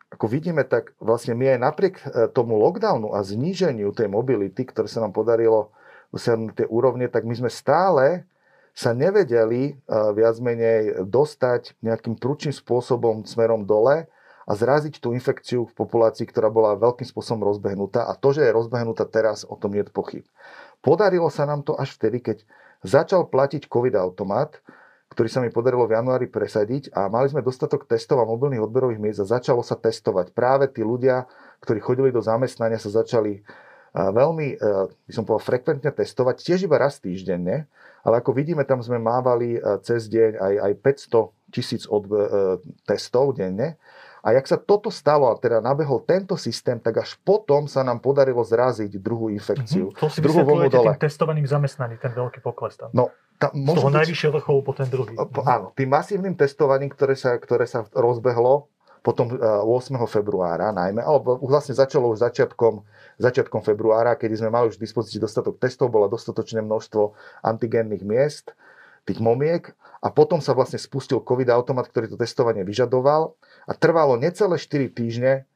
ako 0.09 0.25
vidíme, 0.25 0.65
tak 0.65 0.97
vlastne 0.97 1.37
my 1.37 1.53
aj 1.53 1.59
napriek 1.61 1.95
e, 2.01 2.05
tomu 2.33 2.57
lockdownu 2.57 3.13
a 3.13 3.21
zníženiu 3.21 3.93
tej 3.93 4.09
mobility, 4.09 4.65
ktoré 4.65 4.89
sa 4.89 5.05
nám 5.05 5.13
podarilo 5.13 5.69
dosiahnuť 6.09 6.51
tie 6.57 6.65
úrovne, 6.65 7.05
tak 7.05 7.29
my 7.29 7.37
sme 7.37 7.49
stále 7.53 8.25
sa 8.79 8.95
nevedeli 8.95 9.75
e, 9.75 9.91
viac 10.15 10.39
menej 10.39 11.03
dostať 11.03 11.75
nejakým 11.83 12.15
prúčným 12.15 12.55
spôsobom 12.55 13.27
smerom 13.27 13.67
dole 13.67 14.07
a 14.47 14.51
zraziť 14.55 15.03
tú 15.03 15.11
infekciu 15.11 15.67
v 15.67 15.75
populácii, 15.75 16.23
ktorá 16.23 16.47
bola 16.47 16.79
veľkým 16.79 17.03
spôsobom 17.03 17.43
rozbehnutá. 17.43 18.07
A 18.07 18.15
to, 18.15 18.31
že 18.31 18.47
je 18.47 18.55
rozbehnutá 18.55 19.03
teraz, 19.03 19.43
o 19.43 19.59
tom 19.59 19.75
nie 19.75 19.83
je 19.83 19.91
pochyb. 19.91 20.23
Podarilo 20.79 21.27
sa 21.27 21.43
nám 21.43 21.67
to 21.67 21.75
až 21.75 21.99
vtedy, 21.99 22.23
keď 22.23 22.47
začal 22.79 23.27
platiť 23.27 23.67
COVID 23.67 23.99
automat, 23.99 24.63
ktorý 25.11 25.27
sa 25.27 25.43
mi 25.43 25.51
podarilo 25.51 25.83
v 25.83 25.99
januári 25.99 26.31
presadiť 26.31 26.95
a 26.95 27.11
mali 27.11 27.27
sme 27.27 27.43
dostatok 27.43 27.83
testov 27.83 28.23
a 28.23 28.29
mobilných 28.29 28.63
odberových 28.63 29.01
miest 29.03 29.19
a 29.19 29.27
začalo 29.27 29.59
sa 29.59 29.75
testovať. 29.75 30.31
Práve 30.31 30.71
tí 30.71 30.87
ľudia, 30.87 31.27
ktorí 31.59 31.83
chodili 31.83 32.09
do 32.15 32.23
zamestnania, 32.23 32.79
sa 32.79 33.03
začali 33.03 33.43
veľmi, 33.93 34.47
e, 34.53 34.57
by 35.09 35.13
som 35.13 35.25
povedal, 35.25 35.43
frekventne 35.43 35.91
testovať, 35.91 36.35
tiež 36.45 36.69
iba 36.69 36.77
raz 36.77 37.01
týždenne, 37.01 37.65
ale 38.03 38.23
ako 38.23 38.31
vidíme, 38.35 38.63
tam 38.63 38.79
sme 38.79 38.97
mávali 38.97 39.57
e, 39.57 39.59
cez 39.83 40.07
deň 40.07 40.31
aj, 40.39 40.53
aj 40.59 40.73
500 41.09 41.53
tisíc 41.53 41.83
od, 41.89 42.05
e, 42.07 42.15
testov 42.85 43.35
denne 43.35 43.79
a 44.19 44.35
jak 44.35 44.45
sa 44.47 44.57
toto 44.59 44.91
stalo 44.91 45.31
a 45.31 45.39
teda 45.39 45.63
nabehol 45.63 46.03
tento 46.03 46.35
systém, 46.35 46.75
tak 46.75 46.99
až 46.99 47.15
potom 47.23 47.71
sa 47.71 47.87
nám 47.87 48.03
podarilo 48.03 48.43
zraziť 48.43 48.99
druhú 48.99 49.31
infekciu. 49.31 49.91
Mm-hmm. 49.91 50.01
To 50.03 50.07
si 50.11 50.19
druhú 50.19 50.43
vlnu 50.43 50.67
dole. 50.67 50.91
tým 50.91 50.99
testovaným 50.99 51.47
zamestnaním, 51.47 51.99
ten 52.03 52.11
veľký 52.11 52.43
pokles 52.43 52.75
tam. 52.75 52.91
No, 52.91 53.07
tá, 53.39 53.55
Z 53.55 53.79
toho 53.79 53.87
byť... 53.87 53.97
najvyššieho 54.03 54.31
vrcholu 54.35 54.59
po 54.59 54.73
ten 54.75 54.87
druhý. 54.91 55.15
Po, 55.15 55.39
áno, 55.47 55.71
tým 55.71 55.87
masívnym 55.87 56.35
testovaním, 56.35 56.91
ktoré 56.91 57.15
sa, 57.15 57.39
ktoré 57.39 57.63
sa 57.63 57.87
rozbehlo 57.95 58.67
potom 58.99 59.31
8. 59.31 59.65
E, 59.69 60.07
februára 60.07 60.71
najmä, 60.75 60.99
alebo 61.03 61.39
vlastne 61.43 61.75
začalo 61.75 62.11
už 62.11 62.23
začiatkom, 62.23 62.83
začiatkom 63.19 63.61
februára, 63.63 64.19
kedy 64.19 64.39
sme 64.39 64.49
mali 64.51 64.71
už 64.71 64.77
v 64.77 64.85
dispozícii 64.85 65.19
dostatok 65.19 65.57
testov, 65.57 65.91
bola 65.91 66.11
dostatočné 66.11 66.59
množstvo 66.63 67.15
antigénnych 67.43 68.03
miest, 68.03 68.53
tých 69.07 69.23
momiek 69.23 69.73
a 70.03 70.13
potom 70.13 70.37
sa 70.43 70.53
vlastne 70.53 70.77
spustil 70.77 71.23
COVID 71.23 71.49
automat, 71.49 71.89
ktorý 71.89 72.13
to 72.13 72.17
testovanie 72.19 72.61
vyžadoval 72.61 73.33
a 73.65 73.71
trvalo 73.73 74.19
necelé 74.19 74.55
4 74.61 74.93
týždne 74.93 75.49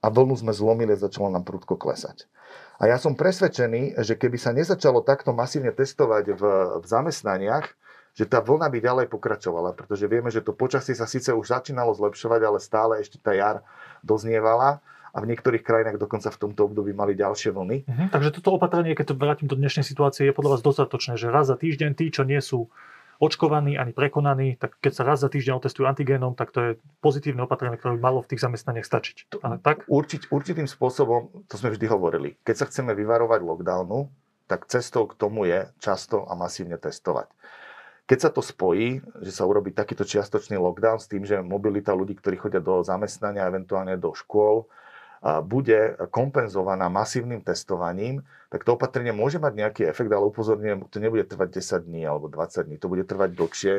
a 0.00 0.06
vlnu 0.08 0.38
sme 0.38 0.52
zlomili 0.54 0.96
a 0.96 1.00
začalo 1.00 1.28
nám 1.28 1.44
prudko 1.44 1.76
klesať. 1.76 2.30
A 2.80 2.88
ja 2.88 2.96
som 2.96 3.12
presvedčený, 3.12 4.00
že 4.00 4.16
keby 4.16 4.40
sa 4.40 4.56
nezačalo 4.56 5.04
takto 5.04 5.36
masívne 5.36 5.68
testovať 5.68 6.24
v, 6.32 6.42
v 6.80 6.84
zamestnaniach, 6.88 7.76
že 8.20 8.28
tá 8.28 8.44
vlna 8.44 8.68
by 8.68 8.78
ďalej 8.84 9.06
pokračovala, 9.08 9.72
pretože 9.72 10.04
vieme, 10.04 10.28
že 10.28 10.44
to 10.44 10.52
počasie 10.52 10.92
sa 10.92 11.08
síce 11.08 11.32
už 11.32 11.56
začínalo 11.56 11.96
zlepšovať, 11.96 12.40
ale 12.44 12.60
stále 12.60 13.00
ešte 13.00 13.16
tá 13.16 13.32
jar 13.32 13.64
doznievala 14.04 14.84
a 15.16 15.18
v 15.24 15.32
niektorých 15.32 15.64
krajinách 15.64 15.96
dokonca 15.96 16.28
v 16.28 16.36
tomto 16.36 16.68
období 16.68 16.92
mali 16.92 17.16
ďalšie 17.16 17.48
vlny. 17.56 17.88
Mhm, 17.88 18.04
takže 18.12 18.36
toto 18.36 18.60
opatrenie, 18.60 18.92
keď 18.92 19.06
to 19.08 19.14
vrátim 19.16 19.48
do 19.48 19.56
dnešnej 19.56 19.88
situácie, 19.88 20.28
je 20.28 20.36
podľa 20.36 20.60
vás 20.60 20.62
dostatočné, 20.62 21.16
že 21.16 21.32
raz 21.32 21.48
za 21.48 21.56
týždeň 21.56 21.96
tí, 21.96 22.12
čo 22.12 22.28
nie 22.28 22.44
sú 22.44 22.68
očkovaní 23.20 23.80
ani 23.80 23.96
prekonaní, 23.96 24.60
tak 24.60 24.76
keď 24.84 24.92
sa 24.96 25.02
raz 25.04 25.24
za 25.24 25.32
týždeň 25.32 25.56
otestujú 25.56 25.88
antigénom, 25.88 26.36
tak 26.36 26.52
to 26.52 26.60
je 26.60 26.70
pozitívne 27.00 27.44
opatrenie, 27.44 27.76
ktoré 27.76 27.96
by 27.96 28.04
malo 28.04 28.20
v 28.20 28.36
tých 28.36 28.44
zamestnaniach 28.44 28.84
stačiť. 28.84 29.16
Ale 29.44 29.60
tak? 29.60 29.84
Určit, 29.88 30.28
určitým 30.32 30.68
spôsobom, 30.68 31.44
to 31.48 31.54
sme 31.56 31.72
vždy 31.72 31.84
hovorili, 31.88 32.28
keď 32.44 32.64
sa 32.64 32.68
chceme 32.68 32.96
vyvarovať 32.96 33.40
lockdownu, 33.44 34.08
tak 34.48 34.66
cestou 34.72 35.04
k 35.04 35.16
tomu 35.20 35.46
je 35.46 35.68
často 35.84 36.24
a 36.24 36.32
masívne 36.32 36.80
testovať. 36.80 37.28
Keď 38.10 38.18
sa 38.18 38.30
to 38.34 38.42
spojí, 38.42 38.98
že 39.22 39.30
sa 39.30 39.46
urobí 39.46 39.70
takýto 39.70 40.02
čiastočný 40.02 40.58
lockdown 40.58 40.98
s 40.98 41.06
tým, 41.06 41.22
že 41.22 41.38
mobilita 41.38 41.94
ľudí, 41.94 42.18
ktorí 42.18 42.42
chodia 42.42 42.58
do 42.58 42.82
zamestnania, 42.82 43.46
eventuálne 43.46 43.94
do 43.94 44.10
škôl, 44.10 44.66
bude 45.46 45.94
kompenzovaná 46.10 46.90
masívnym 46.90 47.38
testovaním, 47.38 48.26
tak 48.50 48.66
to 48.66 48.74
opatrenie 48.74 49.14
môže 49.14 49.38
mať 49.38 49.52
nejaký 49.52 49.82
efekt, 49.86 50.10
ale 50.10 50.26
upozorňujem, 50.26 50.90
to 50.90 50.98
nebude 50.98 51.22
trvať 51.28 51.62
10 51.62 51.86
dní 51.86 52.02
alebo 52.02 52.26
20 52.26 52.66
dní, 52.66 52.82
to 52.82 52.90
bude 52.90 53.06
trvať 53.06 53.30
dlhšie. 53.30 53.74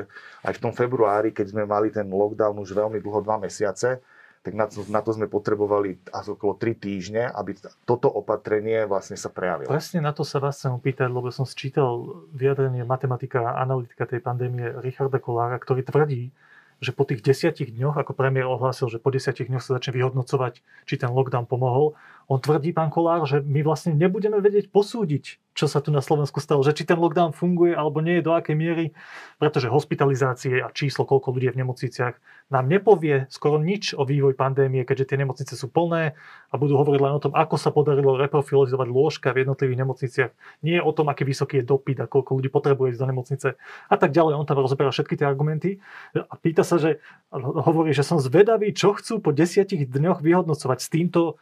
Aj 0.48 0.54
v 0.56 0.62
tom 0.63 0.72
februári, 0.72 1.36
keď 1.36 1.52
sme 1.52 1.67
mali 1.67 1.91
ten 1.91 2.08
lockdown 2.08 2.56
už 2.62 2.72
veľmi 2.72 3.04
dlho, 3.04 3.20
dva 3.26 3.36
mesiace, 3.36 4.00
tak 4.42 4.58
na 4.58 4.66
to, 4.66 4.82
na 4.90 5.06
to 5.06 5.14
sme 5.14 5.30
potrebovali 5.30 6.02
až 6.10 6.34
okolo 6.34 6.58
3 6.58 6.74
týždne, 6.74 7.30
aby 7.30 7.54
toto 7.86 8.10
opatrenie 8.10 8.90
vlastne 8.90 9.14
sa 9.14 9.30
prejavilo. 9.30 9.70
Presne 9.70 10.02
na 10.02 10.18
to 10.18 10.26
sa 10.26 10.42
vás 10.42 10.58
chcem 10.58 10.74
opýtať, 10.74 11.14
lebo 11.14 11.30
som 11.30 11.46
sčítal 11.46 12.26
vyjadrenie 12.34 12.82
matematika 12.82 13.54
a 13.54 13.62
analytika 13.62 14.10
tej 14.10 14.26
pandémie 14.26 14.74
Richarda 14.82 15.22
Kolára, 15.22 15.62
ktorý 15.62 15.86
tvrdí, 15.86 16.34
že 16.82 16.90
po 16.90 17.06
tých 17.06 17.22
desiatich 17.22 17.70
dňoch, 17.70 18.02
ako 18.02 18.18
premiér 18.18 18.50
ohlásil, 18.50 18.90
že 18.90 18.98
po 18.98 19.14
desiatich 19.14 19.46
dňoch 19.46 19.62
sa 19.62 19.78
začne 19.78 20.02
vyhodnocovať, 20.02 20.66
či 20.90 20.98
ten 20.98 21.14
lockdown 21.14 21.46
pomohol, 21.46 21.94
on 22.32 22.39
tvrdí, 22.39 22.72
pán 22.72 22.88
Kolár, 22.88 23.28
že 23.28 23.44
my 23.44 23.60
vlastne 23.60 23.91
nebudeme 23.91 24.39
vedieť 24.39 24.72
posúdiť, 24.72 25.52
čo 25.52 25.67
sa 25.67 25.84
tu 25.84 25.91
na 25.91 26.00
Slovensku 26.00 26.39
stalo, 26.39 26.63
že 26.63 26.72
či 26.72 26.88
ten 26.88 26.96
lockdown 26.96 27.36
funguje 27.36 27.76
alebo 27.76 28.00
nie, 28.00 28.24
do 28.24 28.32
akej 28.32 28.56
miery, 28.56 28.96
pretože 29.36 29.67
hospitalizácie 29.67 30.63
a 30.63 30.72
číslo, 30.72 31.04
koľko 31.04 31.36
ľudí 31.36 31.52
je 31.52 31.56
v 31.60 31.62
nemocniciach, 31.67 32.15
nám 32.48 32.72
nepovie 32.72 33.28
skoro 33.28 33.60
nič 33.60 33.91
o 34.00 34.08
vývoj 34.08 34.39
pandémie, 34.39 34.88
keďže 34.88 35.12
tie 35.12 35.20
nemocnice 35.20 35.60
sú 35.60 35.67
plné 35.67 36.15
a 36.48 36.54
budú 36.56 36.80
hovoriť 36.80 37.02
len 37.04 37.13
o 37.20 37.20
tom, 37.20 37.36
ako 37.36 37.60
sa 37.60 37.76
podarilo 37.76 38.15
reprofilizovať 38.15 38.88
lôžka 38.88 39.36
v 39.36 39.44
jednotlivých 39.44 39.82
nemocniciach, 39.84 40.32
nie 40.63 40.80
o 40.80 40.91
tom, 40.96 41.12
aký 41.12 41.28
vysoký 41.28 41.60
je 41.60 41.67
dopyt 41.67 42.00
a 42.00 42.08
koľko 42.08 42.39
ľudí 42.39 42.48
potrebuje 42.48 42.96
ísť 42.96 43.02
do 43.04 43.10
nemocnice 43.12 43.48
a 43.91 43.96
tak 44.00 44.15
ďalej. 44.15 44.39
On 44.39 44.48
tam 44.48 44.63
rozoberá 44.63 44.88
všetky 44.88 45.20
tie 45.20 45.28
argumenty 45.28 45.84
a 46.15 46.39
pýta 46.39 46.63
sa, 46.63 46.80
že 46.80 47.04
hovorí, 47.36 47.91
že 47.91 48.08
som 48.08 48.24
zvedavý, 48.24 48.72
čo 48.72 48.96
chcú 48.96 49.20
po 49.20 49.36
desiatich 49.36 49.84
dňoch 49.84 50.24
vyhodnocovať 50.24 50.80
s 50.80 50.88
týmto 50.88 51.36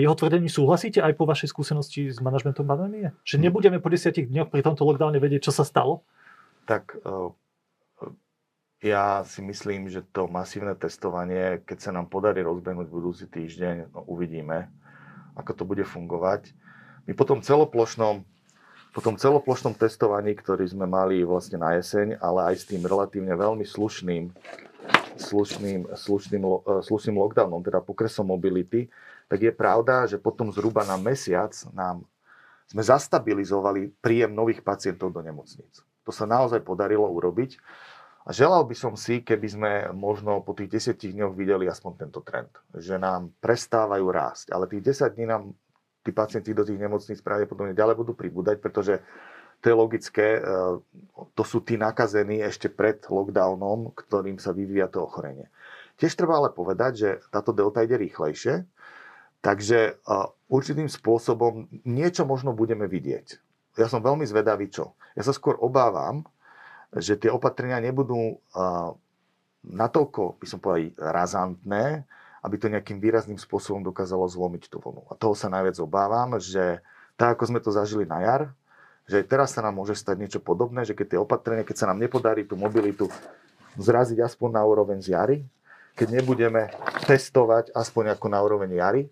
jeho 0.00 0.16
tvrdení 0.16 0.48
súhlasíte 0.48 1.04
aj 1.04 1.14
po 1.14 1.28
vašej 1.28 1.52
skúsenosti 1.52 2.08
s 2.08 2.18
manažmentom 2.18 2.64
pandémie? 2.64 3.12
Že 3.24 3.36
Hm. 3.38 3.42
nebudeme 3.44 3.78
po 3.78 3.92
desiatich 3.92 4.26
dňoch 4.26 4.48
pri 4.48 4.64
tomto 4.64 4.82
lockdowne 4.88 5.20
vedieť, 5.20 5.48
čo 5.48 5.52
sa 5.52 5.64
stalo? 5.64 6.02
Tak 6.64 6.96
eh, 6.96 7.30
ja 8.80 9.20
si 9.28 9.44
myslím, 9.44 9.92
že 9.92 10.00
to 10.00 10.24
masívne 10.24 10.72
testovanie, 10.72 11.60
keď 11.68 11.78
sa 11.78 11.90
nám 11.92 12.08
podarí 12.08 12.40
rozbehnúť 12.40 12.88
budúci 12.88 13.28
týždeň, 13.28 13.92
no 13.92 14.08
uvidíme, 14.08 14.72
ako 15.36 15.52
to 15.52 15.62
bude 15.68 15.84
fungovať. 15.84 16.56
My 17.04 17.12
po 17.12 17.28
tom 17.28 17.44
celoplošnom, 17.44 18.24
po 18.96 19.00
tom 19.04 19.20
celoplošnom 19.20 19.76
testovaní, 19.76 20.32
ktorý 20.32 20.64
sme 20.64 20.88
mali 20.88 21.20
vlastne 21.28 21.60
na 21.60 21.76
jeseň, 21.76 22.16
ale 22.24 22.52
aj 22.52 22.54
s 22.56 22.64
tým 22.72 22.80
relatívne 22.80 23.36
veľmi 23.36 23.68
slušným, 23.68 24.32
slušným, 25.16 25.90
slušným, 25.94 26.42
eh, 26.44 26.82
slušným 26.84 27.16
lockdownom, 27.16 27.64
teda 27.64 27.82
pokresom 27.82 28.28
mobility, 28.28 28.86
tak 29.30 29.42
je 29.42 29.52
pravda, 29.54 30.10
že 30.10 30.18
potom 30.18 30.50
zhruba 30.50 30.82
na 30.82 30.98
mesiac 30.98 31.54
nám 31.74 32.02
sme 32.70 32.86
zastabilizovali 32.86 33.98
príjem 33.98 34.30
nových 34.30 34.62
pacientov 34.62 35.10
do 35.10 35.18
nemocníc. 35.18 35.82
To 36.06 36.14
sa 36.14 36.22
naozaj 36.22 36.62
podarilo 36.62 37.02
urobiť. 37.10 37.58
A 38.26 38.30
želal 38.30 38.62
by 38.62 38.76
som 38.78 38.94
si, 38.94 39.26
keby 39.26 39.48
sme 39.50 39.72
možno 39.90 40.38
po 40.46 40.54
tých 40.54 40.94
10 40.94 41.18
dňoch 41.18 41.34
videli 41.34 41.66
aspoň 41.66 42.06
tento 42.06 42.22
trend. 42.22 42.52
Že 42.70 43.02
nám 43.02 43.34
prestávajú 43.42 44.06
rásť. 44.06 44.54
Ale 44.54 44.70
tých 44.70 44.86
10 44.86 45.18
dní 45.18 45.26
nám 45.26 45.50
tí 46.06 46.14
pacienti 46.14 46.54
do 46.54 46.62
tých 46.62 46.78
nemocníc 46.78 47.18
pravdepodobne 47.18 47.74
ďalej 47.74 47.96
budú 47.98 48.12
pribúdať, 48.14 48.62
pretože 48.62 49.02
to 49.60 49.64
je 49.68 49.76
logické, 49.76 50.28
e, 50.40 50.42
to 51.36 51.42
sú 51.44 51.60
tí 51.60 51.76
nakazení 51.76 52.40
ešte 52.40 52.72
pred 52.72 53.00
lockdownom, 53.04 53.92
ktorým 53.92 54.40
sa 54.40 54.56
vyvíja 54.56 54.88
to 54.88 55.04
ochorenie. 55.04 55.52
Tiež 56.00 56.16
treba 56.16 56.40
ale 56.40 56.48
povedať, 56.48 56.92
že 56.96 57.08
táto 57.28 57.52
delta 57.52 57.84
ide 57.84 58.00
rýchlejšie, 58.00 58.64
takže 59.44 59.78
e, 59.80 59.92
určitým 60.48 60.88
spôsobom 60.88 61.68
niečo 61.84 62.24
možno 62.24 62.56
budeme 62.56 62.88
vidieť. 62.88 63.36
Ja 63.78 63.86
som 63.86 64.02
veľmi 64.02 64.26
zvedavý, 64.26 64.72
čo. 64.72 64.98
Ja 65.14 65.22
sa 65.22 65.36
skôr 65.36 65.54
obávam, 65.60 66.26
že 66.90 67.14
tie 67.14 67.30
opatrenia 67.30 67.78
nebudú 67.78 68.42
uh, 68.42 68.98
natoľko, 69.62 70.42
by 70.42 70.46
som 70.50 70.58
povedal, 70.58 70.90
razantné, 70.98 72.02
aby 72.40 72.54
to 72.56 72.72
nejakým 72.72 72.98
výrazným 72.98 73.38
spôsobom 73.38 73.84
dokázalo 73.84 74.24
zlomiť 74.26 74.72
tú 74.72 74.80
vlnu. 74.82 75.06
A 75.12 75.14
toho 75.14 75.36
sa 75.36 75.52
najviac 75.52 75.76
obávam, 75.78 76.40
že 76.40 76.80
tak, 77.20 77.36
ako 77.36 77.52
sme 77.52 77.60
to 77.60 77.70
zažili 77.70 78.08
na 78.08 78.24
jar, 78.24 78.42
že 79.10 79.26
teraz 79.26 79.58
sa 79.58 79.66
nám 79.66 79.74
môže 79.74 79.98
stať 79.98 80.16
niečo 80.22 80.38
podobné, 80.38 80.86
že 80.86 80.94
keď 80.94 81.06
tie 81.10 81.18
opatrenia, 81.18 81.66
keď 81.66 81.76
sa 81.82 81.88
nám 81.90 81.98
nepodarí 81.98 82.46
tú 82.46 82.54
mobilitu 82.54 83.10
zraziť 83.74 84.22
aspoň 84.22 84.48
na 84.54 84.62
úroveň 84.62 85.02
z 85.02 85.18
jary, 85.18 85.36
keď 85.98 86.22
nebudeme 86.22 86.70
testovať 87.10 87.74
aspoň 87.74 88.14
ako 88.14 88.26
na 88.30 88.38
úroveň 88.38 88.70
jary, 88.78 89.02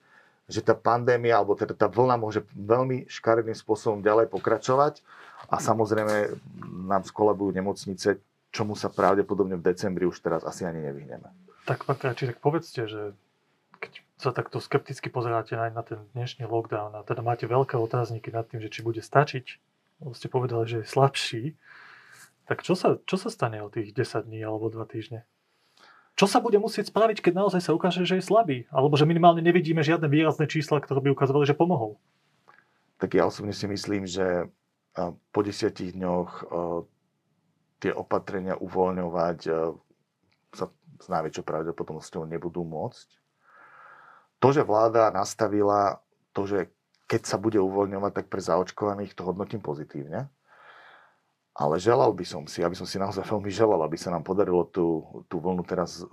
že 0.46 0.62
tá 0.62 0.72
pandémia, 0.72 1.36
alebo 1.36 1.58
teda 1.58 1.74
tá 1.74 1.90
vlna 1.90 2.14
môže 2.16 2.46
veľmi 2.54 3.10
škaredým 3.10 3.58
spôsobom 3.58 4.00
ďalej 4.00 4.30
pokračovať 4.32 5.02
a 5.50 5.58
samozrejme 5.58 6.40
nám 6.88 7.02
skolabujú 7.04 7.52
nemocnice, 7.52 8.22
čomu 8.54 8.78
sa 8.78 8.88
pravdepodobne 8.88 9.58
v 9.58 9.66
decembri 9.66 10.08
už 10.08 10.22
teraz 10.22 10.46
asi 10.46 10.64
ani 10.64 10.80
nevyhneme. 10.88 11.28
Tak, 11.68 11.84
pán 11.84 12.00
Krajčí, 12.00 12.32
tak 12.32 12.40
povedzte, 12.40 12.88
že 12.88 13.12
keď 13.76 13.92
sa 14.16 14.30
takto 14.32 14.56
skepticky 14.56 15.12
pozeráte 15.12 15.52
aj 15.52 15.70
na 15.76 15.82
ten 15.84 16.00
dnešný 16.16 16.48
lockdown 16.48 16.96
a 16.96 17.04
teda 17.04 17.20
máte 17.20 17.44
veľké 17.44 17.76
otázniky 17.76 18.32
nad 18.32 18.48
tým, 18.48 18.64
že 18.64 18.72
či 18.72 18.80
bude 18.80 19.04
stačiť, 19.04 19.67
ste 20.14 20.30
povedali, 20.30 20.64
že 20.68 20.76
je 20.82 20.92
slabší, 20.92 21.44
tak 22.48 22.64
čo 22.64 22.72
sa, 22.72 22.96
čo 23.04 23.20
sa 23.20 23.28
stane 23.28 23.60
o 23.60 23.68
tých 23.68 23.92
10 23.92 24.24
dní 24.24 24.40
alebo 24.40 24.72
2 24.72 24.80
týždne? 24.88 25.28
Čo 26.18 26.26
sa 26.26 26.42
bude 26.42 26.58
musieť 26.58 26.90
spraviť, 26.90 27.22
keď 27.22 27.32
naozaj 27.46 27.62
sa 27.62 27.76
ukáže, 27.76 28.02
že 28.02 28.18
je 28.18 28.26
slabý? 28.26 28.66
Alebo 28.74 28.98
že 28.98 29.06
minimálne 29.06 29.38
nevidíme 29.38 29.86
žiadne 29.86 30.10
výrazné 30.10 30.50
čísla, 30.50 30.82
ktoré 30.82 30.98
by 30.98 31.14
ukazovali, 31.14 31.46
že 31.46 31.54
pomohol? 31.54 31.94
Tak 32.98 33.14
ja 33.14 33.30
osobne 33.30 33.54
si 33.54 33.70
myslím, 33.70 34.02
že 34.02 34.50
po 35.30 35.40
desiatich 35.46 35.94
dňoch 35.94 36.30
tie 37.78 37.94
opatrenia 37.94 38.58
uvoľňovať 38.58 39.38
sa 40.50 40.66
s 40.98 41.06
najväčšou 41.06 41.44
pravdepodobnosťou 41.46 42.26
nebudú 42.26 42.66
môcť. 42.66 43.08
To, 44.42 44.48
že 44.50 44.66
vláda 44.66 45.14
nastavila 45.14 46.02
to, 46.34 46.50
že 46.50 46.74
keď 47.08 47.22
sa 47.24 47.40
bude 47.40 47.56
uvoľňovať, 47.56 48.12
tak 48.12 48.26
pre 48.28 48.44
zaočkovaných 48.44 49.16
to 49.16 49.24
hodnotím 49.24 49.64
pozitívne. 49.64 50.28
Ale 51.58 51.82
želal 51.82 52.14
by 52.14 52.22
som 52.22 52.46
si, 52.46 52.62
aby 52.62 52.78
som 52.78 52.86
si 52.86 53.00
naozaj 53.00 53.24
veľmi 53.32 53.50
želal, 53.50 53.80
aby 53.82 53.96
sa 53.96 54.12
nám 54.12 54.22
podarilo 54.22 54.68
tú, 54.68 55.02
tú 55.26 55.40
vlnu 55.40 55.64
teraz 55.64 55.98
e, 55.98 56.06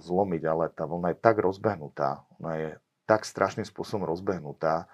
zlomiť, 0.00 0.42
ale 0.48 0.72
tá 0.72 0.88
vlna 0.88 1.14
je 1.14 1.18
tak 1.20 1.38
rozbehnutá, 1.38 2.24
ona 2.40 2.52
je 2.56 2.68
tak 3.04 3.22
strašným 3.28 3.66
spôsobom 3.66 4.06
rozbehnutá, 4.06 4.86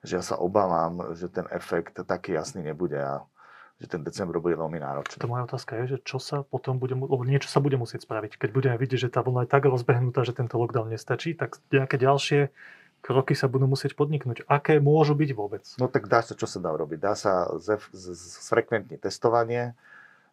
že 0.00 0.18
ja 0.18 0.24
sa 0.24 0.40
obávam, 0.40 1.12
že 1.12 1.28
ten 1.28 1.44
efekt 1.52 2.00
taký 2.00 2.32
jasný 2.32 2.64
nebude 2.64 2.96
a 2.96 3.22
že 3.78 3.86
ten 3.86 4.02
december 4.02 4.42
bude 4.42 4.58
veľmi 4.58 4.82
náročný. 4.82 5.22
To 5.22 5.30
moja 5.30 5.46
otázka 5.46 5.78
je, 5.84 5.94
že 5.94 5.98
čo 6.02 6.18
sa 6.18 6.42
potom 6.42 6.82
bude, 6.82 6.98
mu- 6.98 7.06
lebo 7.06 7.22
niečo 7.22 7.46
sa 7.46 7.62
bude 7.62 7.78
musieť 7.78 8.08
spraviť. 8.08 8.34
Keď 8.34 8.50
budeme 8.50 8.74
vidieť, 8.74 9.06
že 9.06 9.12
tá 9.12 9.22
vlna 9.22 9.46
je 9.46 9.52
tak 9.54 9.68
rozbehnutá, 9.70 10.26
že 10.26 10.34
tento 10.34 10.58
lockdown 10.58 10.90
nestačí, 10.90 11.38
tak 11.38 11.62
nejaké 11.70 11.94
ďalšie 12.00 12.50
kroky 13.08 13.32
sa 13.32 13.48
budú 13.48 13.64
musieť 13.64 13.96
podniknúť. 13.96 14.44
Aké 14.44 14.76
môžu 14.76 15.16
byť 15.16 15.30
vôbec? 15.32 15.64
No 15.80 15.88
tak 15.88 16.12
dá 16.12 16.20
sa, 16.20 16.36
čo 16.36 16.44
sa 16.44 16.60
dá 16.60 16.68
urobiť? 16.76 17.00
Dá 17.00 17.16
sa 17.16 17.48
zfrekventniť 17.56 19.00
testovanie, 19.00 19.72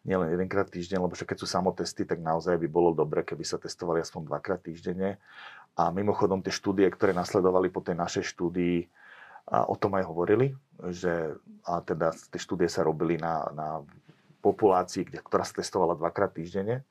nielen 0.04 0.28
jedenkrát 0.28 0.68
týždeň, 0.68 1.00
lebo 1.00 1.16
keď 1.16 1.40
sú 1.40 1.48
samotesty, 1.48 2.04
tak 2.04 2.20
naozaj 2.20 2.60
by 2.60 2.68
bolo 2.68 2.92
dobre, 2.92 3.24
keby 3.24 3.48
sa 3.48 3.56
testovali 3.56 4.04
aspoň 4.04 4.28
dvakrát 4.28 4.60
týždenne. 4.60 5.16
A 5.72 5.88
mimochodom 5.88 6.44
tie 6.44 6.52
štúdie, 6.52 6.84
ktoré 6.92 7.16
nasledovali 7.16 7.72
po 7.72 7.80
tej 7.80 7.96
našej 7.96 8.24
štúdii, 8.36 8.86
a 9.46 9.62
o 9.62 9.78
tom 9.78 9.94
aj 9.94 10.10
hovorili, 10.10 10.58
že 10.90 11.38
a 11.62 11.78
teda 11.78 12.10
tie 12.10 12.40
štúdie 12.42 12.66
sa 12.66 12.82
robili 12.82 13.14
na, 13.14 13.46
na 13.54 13.68
populácii, 14.42 15.06
kde, 15.06 15.22
ktorá 15.22 15.46
sa 15.46 15.62
testovala 15.62 15.94
dvakrát 15.94 16.34
týždenne, 16.34 16.82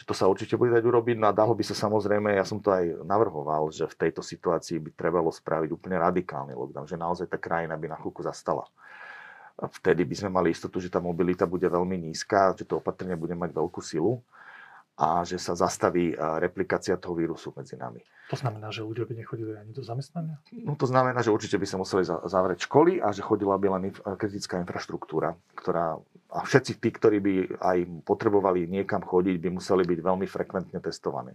že 0.00 0.08
to 0.08 0.16
sa 0.16 0.24
určite 0.24 0.56
bude 0.56 0.72
dať 0.72 0.80
urobiť, 0.80 1.20
no 1.20 1.28
a 1.28 1.36
dalo 1.36 1.52
by 1.52 1.60
sa 1.60 1.76
samozrejme, 1.76 2.32
ja 2.32 2.40
som 2.48 2.56
to 2.56 2.72
aj 2.72 3.04
navrhoval, 3.04 3.68
že 3.68 3.84
v 3.84 4.08
tejto 4.08 4.24
situácii 4.24 4.80
by 4.80 4.96
trebalo 4.96 5.28
spraviť 5.28 5.68
úplne 5.76 6.00
radikálny 6.00 6.56
lockdown, 6.56 6.88
že 6.88 6.96
naozaj 6.96 7.28
tá 7.28 7.36
krajina 7.36 7.76
by 7.76 7.92
na 7.92 8.00
chvíľku 8.00 8.24
zastala. 8.24 8.64
Vtedy 9.60 10.08
by 10.08 10.14
sme 10.16 10.30
mali 10.32 10.56
istotu, 10.56 10.80
že 10.80 10.88
tá 10.88 11.04
mobilita 11.04 11.44
bude 11.44 11.68
veľmi 11.68 12.00
nízka, 12.00 12.56
že 12.56 12.64
to 12.64 12.80
opatrenie 12.80 13.12
bude 13.12 13.36
mať 13.36 13.52
veľkú 13.52 13.84
silu 13.84 14.24
a 15.00 15.24
že 15.24 15.40
sa 15.40 15.56
zastaví 15.56 16.12
replikácia 16.16 17.00
toho 17.00 17.16
vírusu 17.16 17.56
medzi 17.56 17.80
nami. 17.80 18.04
To 18.28 18.36
znamená, 18.36 18.68
že 18.68 18.84
ľudia 18.84 19.08
by 19.08 19.16
nechodili 19.16 19.56
ani 19.56 19.72
do 19.72 19.80
zamestnania? 19.80 20.36
No 20.52 20.76
to 20.76 20.84
znamená, 20.84 21.24
že 21.24 21.32
určite 21.32 21.56
by 21.56 21.66
sa 21.66 21.80
museli 21.80 22.04
za- 22.04 22.20
zavrieť 22.28 22.68
školy 22.68 23.00
a 23.00 23.10
že 23.10 23.24
chodila 23.24 23.56
by 23.56 23.66
len 23.80 23.82
kritická 23.90 24.60
infraštruktúra, 24.60 25.34
ktorá 25.56 25.98
a 26.30 26.46
všetci 26.46 26.78
tí, 26.78 26.88
ktorí 26.94 27.18
by 27.18 27.34
aj 27.58 27.78
potrebovali 28.06 28.70
niekam 28.70 29.02
chodiť, 29.02 29.36
by 29.42 29.48
museli 29.50 29.82
byť 29.82 29.98
veľmi 29.98 30.26
frekventne 30.30 30.78
testovaní. 30.78 31.34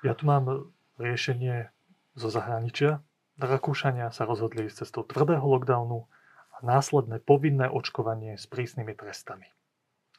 Ja 0.00 0.16
tu 0.16 0.24
mám 0.24 0.72
riešenie 0.96 1.68
zo 2.16 2.32
zahraničia. 2.32 3.04
Rakúšania 3.36 4.08
sa 4.08 4.24
rozhodli 4.24 4.72
ísť 4.72 4.88
cestou 4.88 5.04
tvrdého 5.04 5.44
lockdownu 5.44 6.08
a 6.54 6.56
následné 6.64 7.20
povinné 7.20 7.68
očkovanie 7.68 8.40
s 8.40 8.48
prísnymi 8.48 8.96
trestami. 8.96 9.52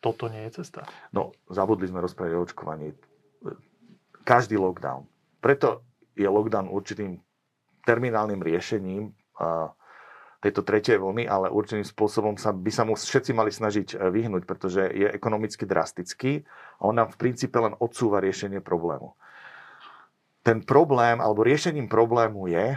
Toto 0.03 0.27
nie 0.27 0.43
je 0.51 0.59
cesta. 0.59 0.83
No, 1.15 1.31
zabudli 1.47 1.87
sme 1.87 2.03
rozprávať 2.03 2.35
o 2.35 2.43
očkovaní. 2.43 2.91
Každý 4.27 4.59
lockdown. 4.59 5.07
Preto 5.39 5.87
je 6.19 6.27
lockdown 6.27 6.67
určitým 6.67 7.23
terminálnym 7.87 8.43
riešením 8.43 9.15
tejto 10.43 10.59
tretej 10.67 10.99
vlny, 10.99 11.23
ale 11.23 11.47
určitým 11.47 11.87
spôsobom 11.87 12.35
sa, 12.35 12.51
by 12.51 12.67
sa 12.67 12.83
mu 12.83 12.99
všetci 12.99 13.31
mali 13.31 13.47
snažiť 13.47 13.95
e, 13.95 14.11
vyhnúť, 14.11 14.43
pretože 14.43 14.83
je 14.91 15.07
ekonomicky 15.07 15.63
drastický 15.63 16.43
a 16.83 16.91
on 16.91 16.99
nám 16.99 17.15
v 17.15 17.19
princípe 17.23 17.55
len 17.55 17.71
odsúva 17.79 18.19
riešenie 18.19 18.59
problému. 18.59 19.15
Ten 20.43 20.59
problém, 20.59 21.23
alebo 21.23 21.47
riešením 21.47 21.87
problému 21.87 22.51
je, 22.51 22.75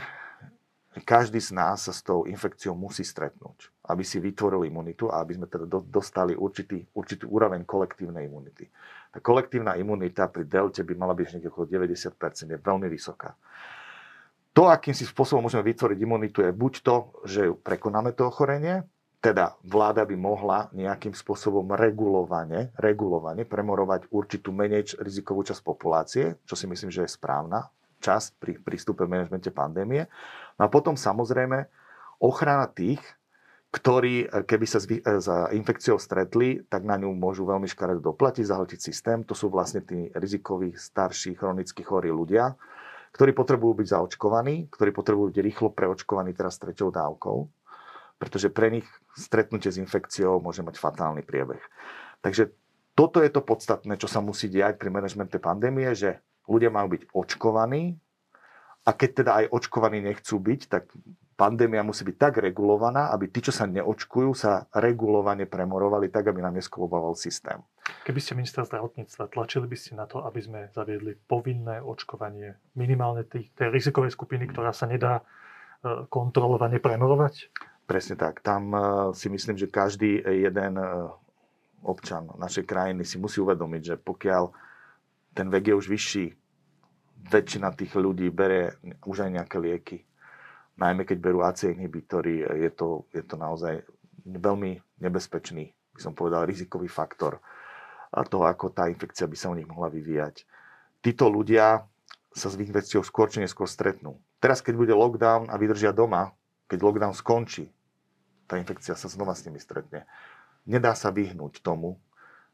každý 1.04 1.42
z 1.42 1.52
nás 1.52 1.84
sa 1.84 1.92
s 1.92 2.00
tou 2.00 2.24
infekciou 2.24 2.72
musí 2.72 3.04
stretnúť, 3.04 3.68
aby 3.92 4.00
si 4.00 4.16
vytvoril 4.16 4.64
imunitu 4.64 5.12
a 5.12 5.20
aby 5.20 5.36
sme 5.36 5.46
teda 5.50 5.68
do- 5.68 5.84
dostali 5.84 6.32
určitý, 6.32 6.80
určitý 6.96 7.28
úroveň 7.28 7.68
kolektívnej 7.68 8.24
imunity. 8.24 8.64
Tá 9.12 9.20
kolektívna 9.20 9.76
imunita 9.76 10.32
pri 10.32 10.48
delte 10.48 10.80
by 10.80 10.94
mala 10.96 11.12
byť 11.12 11.36
niekde 11.36 11.52
okolo 11.52 11.68
90%, 11.68 12.48
je 12.52 12.58
veľmi 12.60 12.88
vysoká. 12.88 13.36
To, 14.56 14.72
akým 14.72 14.96
si 14.96 15.04
spôsobom 15.04 15.44
môžeme 15.44 15.68
vytvoriť 15.68 15.98
imunitu, 16.00 16.40
je 16.40 16.48
buď 16.48 16.72
to, 16.80 16.96
že 17.28 17.52
prekonáme 17.60 18.16
to 18.16 18.32
ochorenie, 18.32 18.88
teda 19.20 19.52
vláda 19.66 20.08
by 20.08 20.16
mohla 20.16 20.72
nejakým 20.72 21.12
spôsobom 21.12 21.76
regulovane, 21.76 22.72
regulovane 22.80 23.44
premorovať 23.44 24.08
určitú 24.08 24.54
menej 24.56 24.96
rizikovú 24.96 25.44
časť 25.44 25.60
populácie, 25.60 26.24
čo 26.48 26.56
si 26.56 26.64
myslím, 26.64 26.88
že 26.88 27.04
je 27.04 27.10
správna 27.10 27.68
časť 28.00 28.28
pri 28.38 28.52
prístupe 28.60 29.02
v 29.02 29.18
manažmente 29.18 29.50
pandémie. 29.50 30.06
No 30.56 30.62
a 30.66 30.72
potom 30.72 30.96
samozrejme 30.96 31.68
ochrana 32.20 32.66
tých, 32.68 33.00
ktorí, 33.76 34.24
e, 34.24 34.26
keby 34.48 34.66
sa 34.66 34.80
e, 34.80 35.00
za 35.20 35.52
infekciou 35.52 36.00
stretli, 36.00 36.64
tak 36.64 36.86
na 36.88 36.96
ňu 36.96 37.12
môžu 37.12 37.44
veľmi 37.44 37.68
škaredo 37.68 38.00
doplatiť, 38.00 38.44
zahltiť 38.48 38.80
systém. 38.80 39.20
To 39.28 39.36
sú 39.36 39.52
vlastne 39.52 39.84
tí 39.84 40.08
rizikoví, 40.16 40.72
starší, 40.72 41.36
chronicky 41.36 41.84
chorí 41.84 42.08
ľudia, 42.08 42.56
ktorí 43.12 43.36
potrebujú 43.36 43.84
byť 43.84 43.88
zaočkovaní, 43.92 44.72
ktorí 44.72 44.90
potrebujú 44.96 45.32
byť 45.32 45.38
rýchlo 45.44 45.68
preočkovaní 45.76 46.32
teraz 46.32 46.56
treťou 46.56 46.88
dávkou, 46.88 47.38
pretože 48.16 48.48
pre 48.48 48.80
nich 48.80 48.88
stretnutie 49.12 49.68
s 49.68 49.80
infekciou 49.80 50.40
môže 50.40 50.64
mať 50.64 50.80
fatálny 50.80 51.20
priebeh. 51.20 51.60
Takže 52.24 52.52
toto 52.96 53.20
je 53.20 53.28
to 53.28 53.44
podstatné, 53.44 54.00
čo 54.00 54.08
sa 54.08 54.24
musí 54.24 54.48
diať 54.48 54.80
pri 54.80 54.88
manažmente 54.88 55.36
pandémie, 55.36 55.92
že 55.92 56.24
ľudia 56.48 56.72
majú 56.72 56.96
byť 56.96 57.02
očkovaní 57.12 58.00
a 58.86 58.90
keď 58.94 59.10
teda 59.22 59.32
aj 59.42 59.46
očkovaní 59.50 59.98
nechcú 59.98 60.38
byť, 60.38 60.60
tak 60.70 60.94
pandémia 61.34 61.82
musí 61.82 62.06
byť 62.06 62.16
tak 62.16 62.38
regulovaná, 62.38 63.10
aby 63.12 63.28
tí, 63.28 63.42
čo 63.44 63.52
sa 63.52 63.66
neočkujú, 63.66 64.30
sa 64.32 64.70
regulovane 64.72 65.44
premorovali 65.44 66.08
tak, 66.08 66.30
aby 66.30 66.40
nám 66.40 66.56
neskoloboval 66.56 67.18
systém. 67.18 67.60
Keby 68.06 68.18
ste 68.22 68.38
minister 68.38 68.62
zdravotníctva, 68.62 69.30
tlačili 69.30 69.66
by 69.66 69.76
ste 69.76 69.98
na 69.98 70.06
to, 70.06 70.22
aby 70.22 70.38
sme 70.38 70.60
zaviedli 70.70 71.14
povinné 71.14 71.82
očkovanie 71.82 72.56
minimálne 72.74 73.26
tej, 73.26 73.50
tej 73.52 73.68
rizikovej 73.74 74.14
skupiny, 74.14 74.46
ktorá 74.46 74.70
sa 74.70 74.86
nedá 74.86 75.20
e, 75.20 75.22
kontrolovane 76.06 76.78
premorovať? 76.78 77.50
Presne 77.86 78.18
tak. 78.18 78.42
Tam 78.42 78.70
e, 78.70 78.78
si 79.14 79.30
myslím, 79.30 79.58
že 79.58 79.70
každý 79.70 80.18
jeden 80.22 80.78
e, 80.78 80.86
občan 81.86 82.26
našej 82.38 82.66
krajiny 82.66 83.06
si 83.06 83.18
musí 83.18 83.38
uvedomiť, 83.38 83.82
že 83.82 83.94
pokiaľ 83.98 84.50
ten 85.36 85.46
vek 85.52 85.70
je 85.70 85.74
už 85.78 85.86
vyšší, 85.86 86.26
väčšina 87.16 87.72
tých 87.72 87.96
ľudí 87.96 88.28
bere 88.30 88.78
už 89.04 89.26
aj 89.26 89.30
nejaké 89.32 89.56
lieky 89.58 89.98
najmä 90.76 91.08
keď 91.08 91.18
berú 91.18 91.40
AC 91.42 91.72
inhibitory, 91.72 92.44
je 92.44 92.70
to, 92.72 93.08
je 93.10 93.24
to 93.24 93.36
naozaj 93.40 93.80
veľmi 94.24 94.76
nebezpečný, 95.00 95.72
by 95.96 96.00
som 96.00 96.12
povedal, 96.12 96.44
rizikový 96.44 96.86
faktor 96.88 97.40
toho, 98.12 98.44
ako 98.48 98.72
tá 98.72 98.88
infekcia 98.88 99.28
by 99.28 99.36
sa 99.36 99.52
u 99.52 99.56
nich 99.56 99.68
mohla 99.68 99.92
vyvíjať. 99.92 100.44
Títo 101.04 101.28
ľudia 101.28 101.84
sa 102.32 102.48
s 102.48 102.56
infekciou 102.56 103.04
skôr 103.04 103.28
či 103.28 103.40
neskôr 103.44 103.68
stretnú. 103.68 104.16
Teraz, 104.40 104.60
keď 104.60 104.76
bude 104.76 104.94
lockdown 104.96 105.48
a 105.48 105.56
vydržia 105.56 105.92
doma, 105.92 106.32
keď 106.68 106.78
lockdown 106.80 107.14
skončí, 107.16 107.68
tá 108.48 108.56
infekcia 108.60 108.96
sa 108.96 109.08
znova 109.08 109.36
s 109.36 109.44
nimi 109.44 109.60
stretne. 109.60 110.08
Nedá 110.68 110.96
sa 110.96 111.12
vyhnúť 111.12 111.60
tomu, 111.60 112.00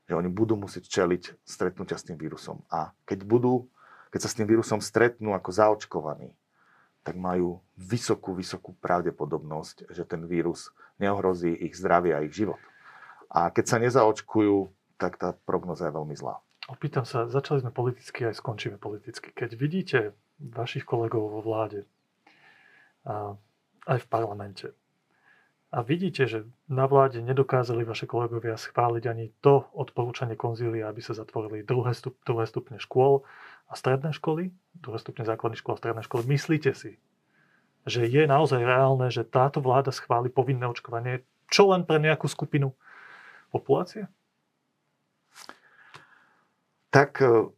že 0.06 0.18
oni 0.18 0.30
budú 0.30 0.58
musieť 0.58 0.88
čeliť 0.88 1.46
stretnutia 1.46 1.94
s 1.94 2.06
tým 2.06 2.18
vírusom. 2.18 2.62
A 2.70 2.90
keď 3.06 3.22
budú, 3.22 3.70
keď 4.12 4.20
sa 4.20 4.28
s 4.28 4.36
tým 4.36 4.44
vírusom 4.44 4.84
stretnú 4.84 5.32
ako 5.32 5.50
zaočkovaní, 5.50 6.36
tak 7.02 7.18
majú 7.18 7.58
vysokú, 7.74 8.36
vysokú 8.36 8.76
pravdepodobnosť, 8.78 9.90
že 9.90 10.06
ten 10.06 10.28
vírus 10.28 10.70
neohrozí 11.02 11.50
ich 11.50 11.74
zdravie 11.74 12.14
a 12.14 12.22
ich 12.22 12.36
život. 12.36 12.60
A 13.32 13.50
keď 13.50 13.64
sa 13.66 13.82
nezaočkujú, 13.82 14.70
tak 15.00 15.18
tá 15.18 15.34
prognoza 15.48 15.90
je 15.90 15.96
veľmi 15.96 16.14
zlá. 16.14 16.38
Opýtam 16.70 17.02
sa, 17.02 17.26
začali 17.26 17.64
sme 17.64 17.74
politicky, 17.74 18.22
aj 18.22 18.38
skončíme 18.38 18.78
politicky. 18.78 19.34
Keď 19.34 19.50
vidíte 19.58 19.98
vašich 20.38 20.86
kolegov 20.86 21.32
vo 21.34 21.40
vláde, 21.42 21.90
aj 23.82 23.98
v 23.98 24.06
parlamente, 24.06 24.70
a 25.72 25.80
vidíte, 25.80 26.28
že 26.28 26.44
na 26.68 26.84
vláde 26.84 27.24
nedokázali 27.24 27.88
vaše 27.88 28.04
kolegovia 28.04 28.60
schváliť 28.60 29.04
ani 29.08 29.32
to 29.40 29.64
odporúčanie 29.72 30.36
konzília, 30.36 30.92
aby 30.92 31.00
sa 31.00 31.16
zatvorili 31.16 31.64
druhé, 31.64 31.96
stup, 31.96 32.20
druhé 32.28 32.44
stupne 32.44 32.76
škôl, 32.76 33.24
a 33.72 33.74
stredné 33.74 34.12
školy, 34.12 34.52
druhé 34.76 35.00
stupne 35.00 35.24
základných 35.24 35.56
škôl 35.64 35.80
a 35.80 35.80
stredné 35.80 36.02
školy, 36.04 36.28
myslíte 36.28 36.76
si, 36.76 37.00
že 37.88 38.04
je 38.04 38.28
naozaj 38.28 38.60
reálne, 38.60 39.08
že 39.08 39.24
táto 39.24 39.64
vláda 39.64 39.88
schváli 39.88 40.28
povinné 40.28 40.68
očkovanie 40.68 41.24
čo 41.48 41.68
len 41.68 41.84
pre 41.84 42.00
nejakú 42.00 42.28
skupinu 42.28 42.72
populácie? 43.52 44.08
Tak 46.88 47.20
e, 47.20 47.48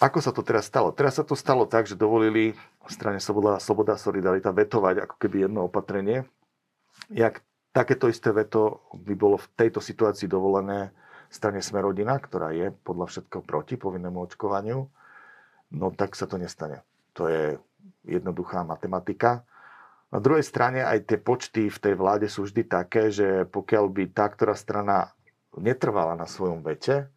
ako 0.00 0.18
sa 0.20 0.32
to 0.32 0.40
teraz 0.40 0.68
stalo? 0.68 0.92
Teraz 0.92 1.20
sa 1.20 1.24
to 1.24 1.36
stalo 1.36 1.68
tak, 1.68 1.84
že 1.84 1.96
dovolili 1.96 2.56
strane 2.88 3.20
Sloboda, 3.20 3.60
Sloboda 3.60 4.00
Solidarita 4.00 4.52
vetovať 4.52 5.08
ako 5.08 5.16
keby 5.16 5.48
jedno 5.48 5.68
opatrenie. 5.68 6.24
Jak 7.12 7.44
takéto 7.74 8.06
isté 8.06 8.30
veto 8.30 8.86
by 8.94 9.14
bolo 9.18 9.36
v 9.36 9.50
tejto 9.58 9.82
situácii 9.82 10.30
dovolené 10.30 10.94
strane 11.26 11.58
Smerodina, 11.58 12.14
ktorá 12.22 12.54
je 12.54 12.70
podľa 12.70 13.10
všetkého 13.10 13.42
proti 13.42 13.74
povinnému 13.74 14.22
očkovaniu 14.30 14.86
no 15.74 15.90
tak 15.90 16.14
sa 16.14 16.30
to 16.30 16.38
nestane. 16.38 16.86
To 17.18 17.26
je 17.26 17.58
jednoduchá 18.06 18.62
matematika. 18.62 19.42
Na 20.14 20.22
druhej 20.22 20.46
strane 20.46 20.86
aj 20.86 21.10
tie 21.10 21.18
počty 21.18 21.66
v 21.66 21.78
tej 21.82 21.94
vláde 21.98 22.30
sú 22.30 22.46
vždy 22.46 22.62
také, 22.70 23.10
že 23.10 23.48
pokiaľ 23.50 23.84
by 23.90 24.04
tá, 24.14 24.30
ktorá 24.30 24.54
strana 24.54 25.10
netrvala 25.58 26.14
na 26.14 26.30
svojom 26.30 26.62
vete, 26.62 27.10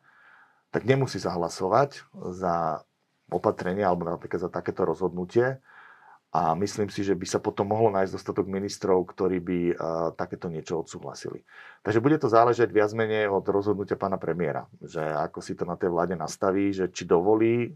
tak 0.73 0.83
nemusí 0.83 1.21
zahlasovať 1.21 2.01
za 2.33 2.81
opatrenie 3.29 3.85
alebo 3.85 4.09
napríklad 4.09 4.49
za 4.49 4.51
takéto 4.51 4.83
rozhodnutie. 4.83 5.61
A 6.37 6.53
myslím 6.53 6.85
si, 6.93 7.01
že 7.01 7.17
by 7.17 7.25
sa 7.25 7.41
potom 7.41 7.73
mohlo 7.73 7.89
nájsť 7.97 8.13
dostatok 8.13 8.45
ministrov, 8.45 9.09
ktorí 9.09 9.41
by 9.41 9.59
takéto 10.13 10.53
niečo 10.53 10.85
odsúhlasili. 10.85 11.41
Takže 11.81 11.97
bude 11.97 12.21
to 12.21 12.29
záležať 12.29 12.69
viac 12.69 12.93
menej 12.93 13.25
od 13.25 13.41
rozhodnutia 13.49 13.97
pána 13.97 14.21
premiéra, 14.21 14.69
že 14.77 15.01
ako 15.01 15.41
si 15.41 15.57
to 15.57 15.65
na 15.65 15.73
tej 15.73 15.89
vláde 15.89 16.13
nastaví, 16.13 16.69
že 16.77 16.93
či 16.93 17.09
dovolí 17.09 17.73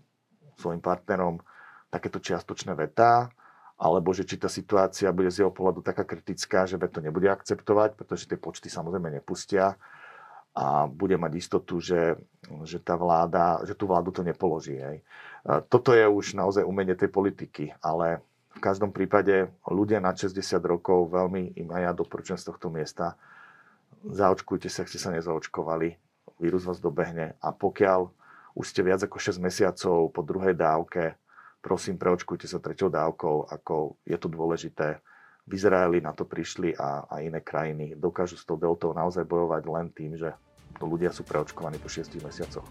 svojim 0.62 0.78
partnerom 0.78 1.42
takéto 1.90 2.22
čiastočné 2.22 2.78
vetá, 2.78 3.34
alebo 3.82 4.14
že 4.14 4.30
či 4.30 4.38
tá 4.38 4.46
situácia 4.46 5.10
bude 5.10 5.34
z 5.34 5.42
jeho 5.42 5.50
pohľadu 5.50 5.82
taká 5.82 6.06
kritická, 6.06 6.70
že 6.70 6.78
veto 6.78 7.02
nebude 7.02 7.34
akceptovať, 7.34 7.98
pretože 7.98 8.30
tie 8.30 8.38
počty 8.38 8.70
samozrejme 8.70 9.10
nepustia 9.10 9.74
a 10.54 10.86
bude 10.86 11.18
mať 11.18 11.32
istotu, 11.34 11.82
že, 11.82 12.14
že, 12.62 12.78
tá 12.78 12.94
vláda, 12.94 13.58
že 13.66 13.74
tú 13.74 13.90
vládu 13.90 14.14
to 14.14 14.22
nepoloží. 14.22 14.78
Hej. 14.78 15.02
Toto 15.66 15.98
je 15.98 16.06
už 16.06 16.38
naozaj 16.38 16.62
umenie 16.62 16.94
tej 16.94 17.10
politiky, 17.10 17.74
ale 17.82 18.22
v 18.52 18.60
každom 18.60 18.92
prípade 18.92 19.48
ľudia 19.64 20.04
na 20.04 20.12
60 20.12 20.36
rokov, 20.64 21.12
veľmi 21.12 21.56
im 21.56 21.70
aj 21.72 21.82
ja 21.82 21.92
doporučujem 21.96 22.40
z 22.40 22.48
tohto 22.52 22.68
miesta, 22.68 23.16
zaočkujte 24.04 24.68
sa, 24.68 24.84
ak 24.84 24.92
ste 24.92 25.00
sa 25.00 25.14
nezaočkovali, 25.14 25.96
vírus 26.42 26.66
vás 26.66 26.82
dobehne. 26.82 27.38
A 27.40 27.54
pokiaľ 27.54 28.10
už 28.58 28.66
ste 28.68 28.84
viac 28.84 29.00
ako 29.00 29.18
6 29.18 29.40
mesiacov 29.40 30.12
po 30.12 30.22
druhej 30.26 30.58
dávke, 30.58 31.16
prosím, 31.64 31.96
preočkujte 31.96 32.50
sa 32.50 32.60
treťou 32.60 32.92
dávkou, 32.92 33.48
ako 33.48 33.96
je 34.04 34.18
to 34.20 34.28
dôležité. 34.28 35.00
V 35.48 35.52
Izraeli 35.58 36.04
na 36.04 36.12
to 36.12 36.28
prišli 36.28 36.76
a, 36.76 37.08
a 37.08 37.16
iné 37.24 37.42
krajiny. 37.42 37.98
Dokážu 37.98 38.38
s 38.38 38.46
tou 38.46 38.60
deltou 38.60 38.94
naozaj 38.94 39.26
bojovať 39.26 39.64
len 39.70 39.88
tým, 39.90 40.14
že 40.20 40.36
ľudia 40.80 41.12
sú 41.12 41.28
preočkovaní 41.28 41.82
po 41.82 41.92
6 41.92 42.22
mesiacoch. 42.24 42.68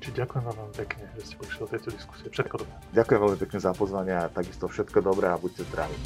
či 0.00 0.10
ďakujem 0.14 0.42
vám 0.48 0.56
veľmi 0.56 0.76
pekne, 0.80 1.04
že 1.18 1.22
ste 1.28 1.34
prišli 1.36 1.60
do 1.60 1.68
tejto 1.68 1.88
diskusie. 1.92 2.26
Všetko 2.32 2.54
dobré. 2.64 2.74
Ďakujem 2.94 3.20
veľmi 3.20 3.38
pekne 3.38 3.58
za 3.58 3.72
pozvanie 3.76 4.14
a 4.16 4.30
takisto 4.32 4.64
všetko 4.70 4.98
dobré 5.04 5.26
a 5.28 5.36
buďte 5.36 5.62
zdraví. 5.68 5.96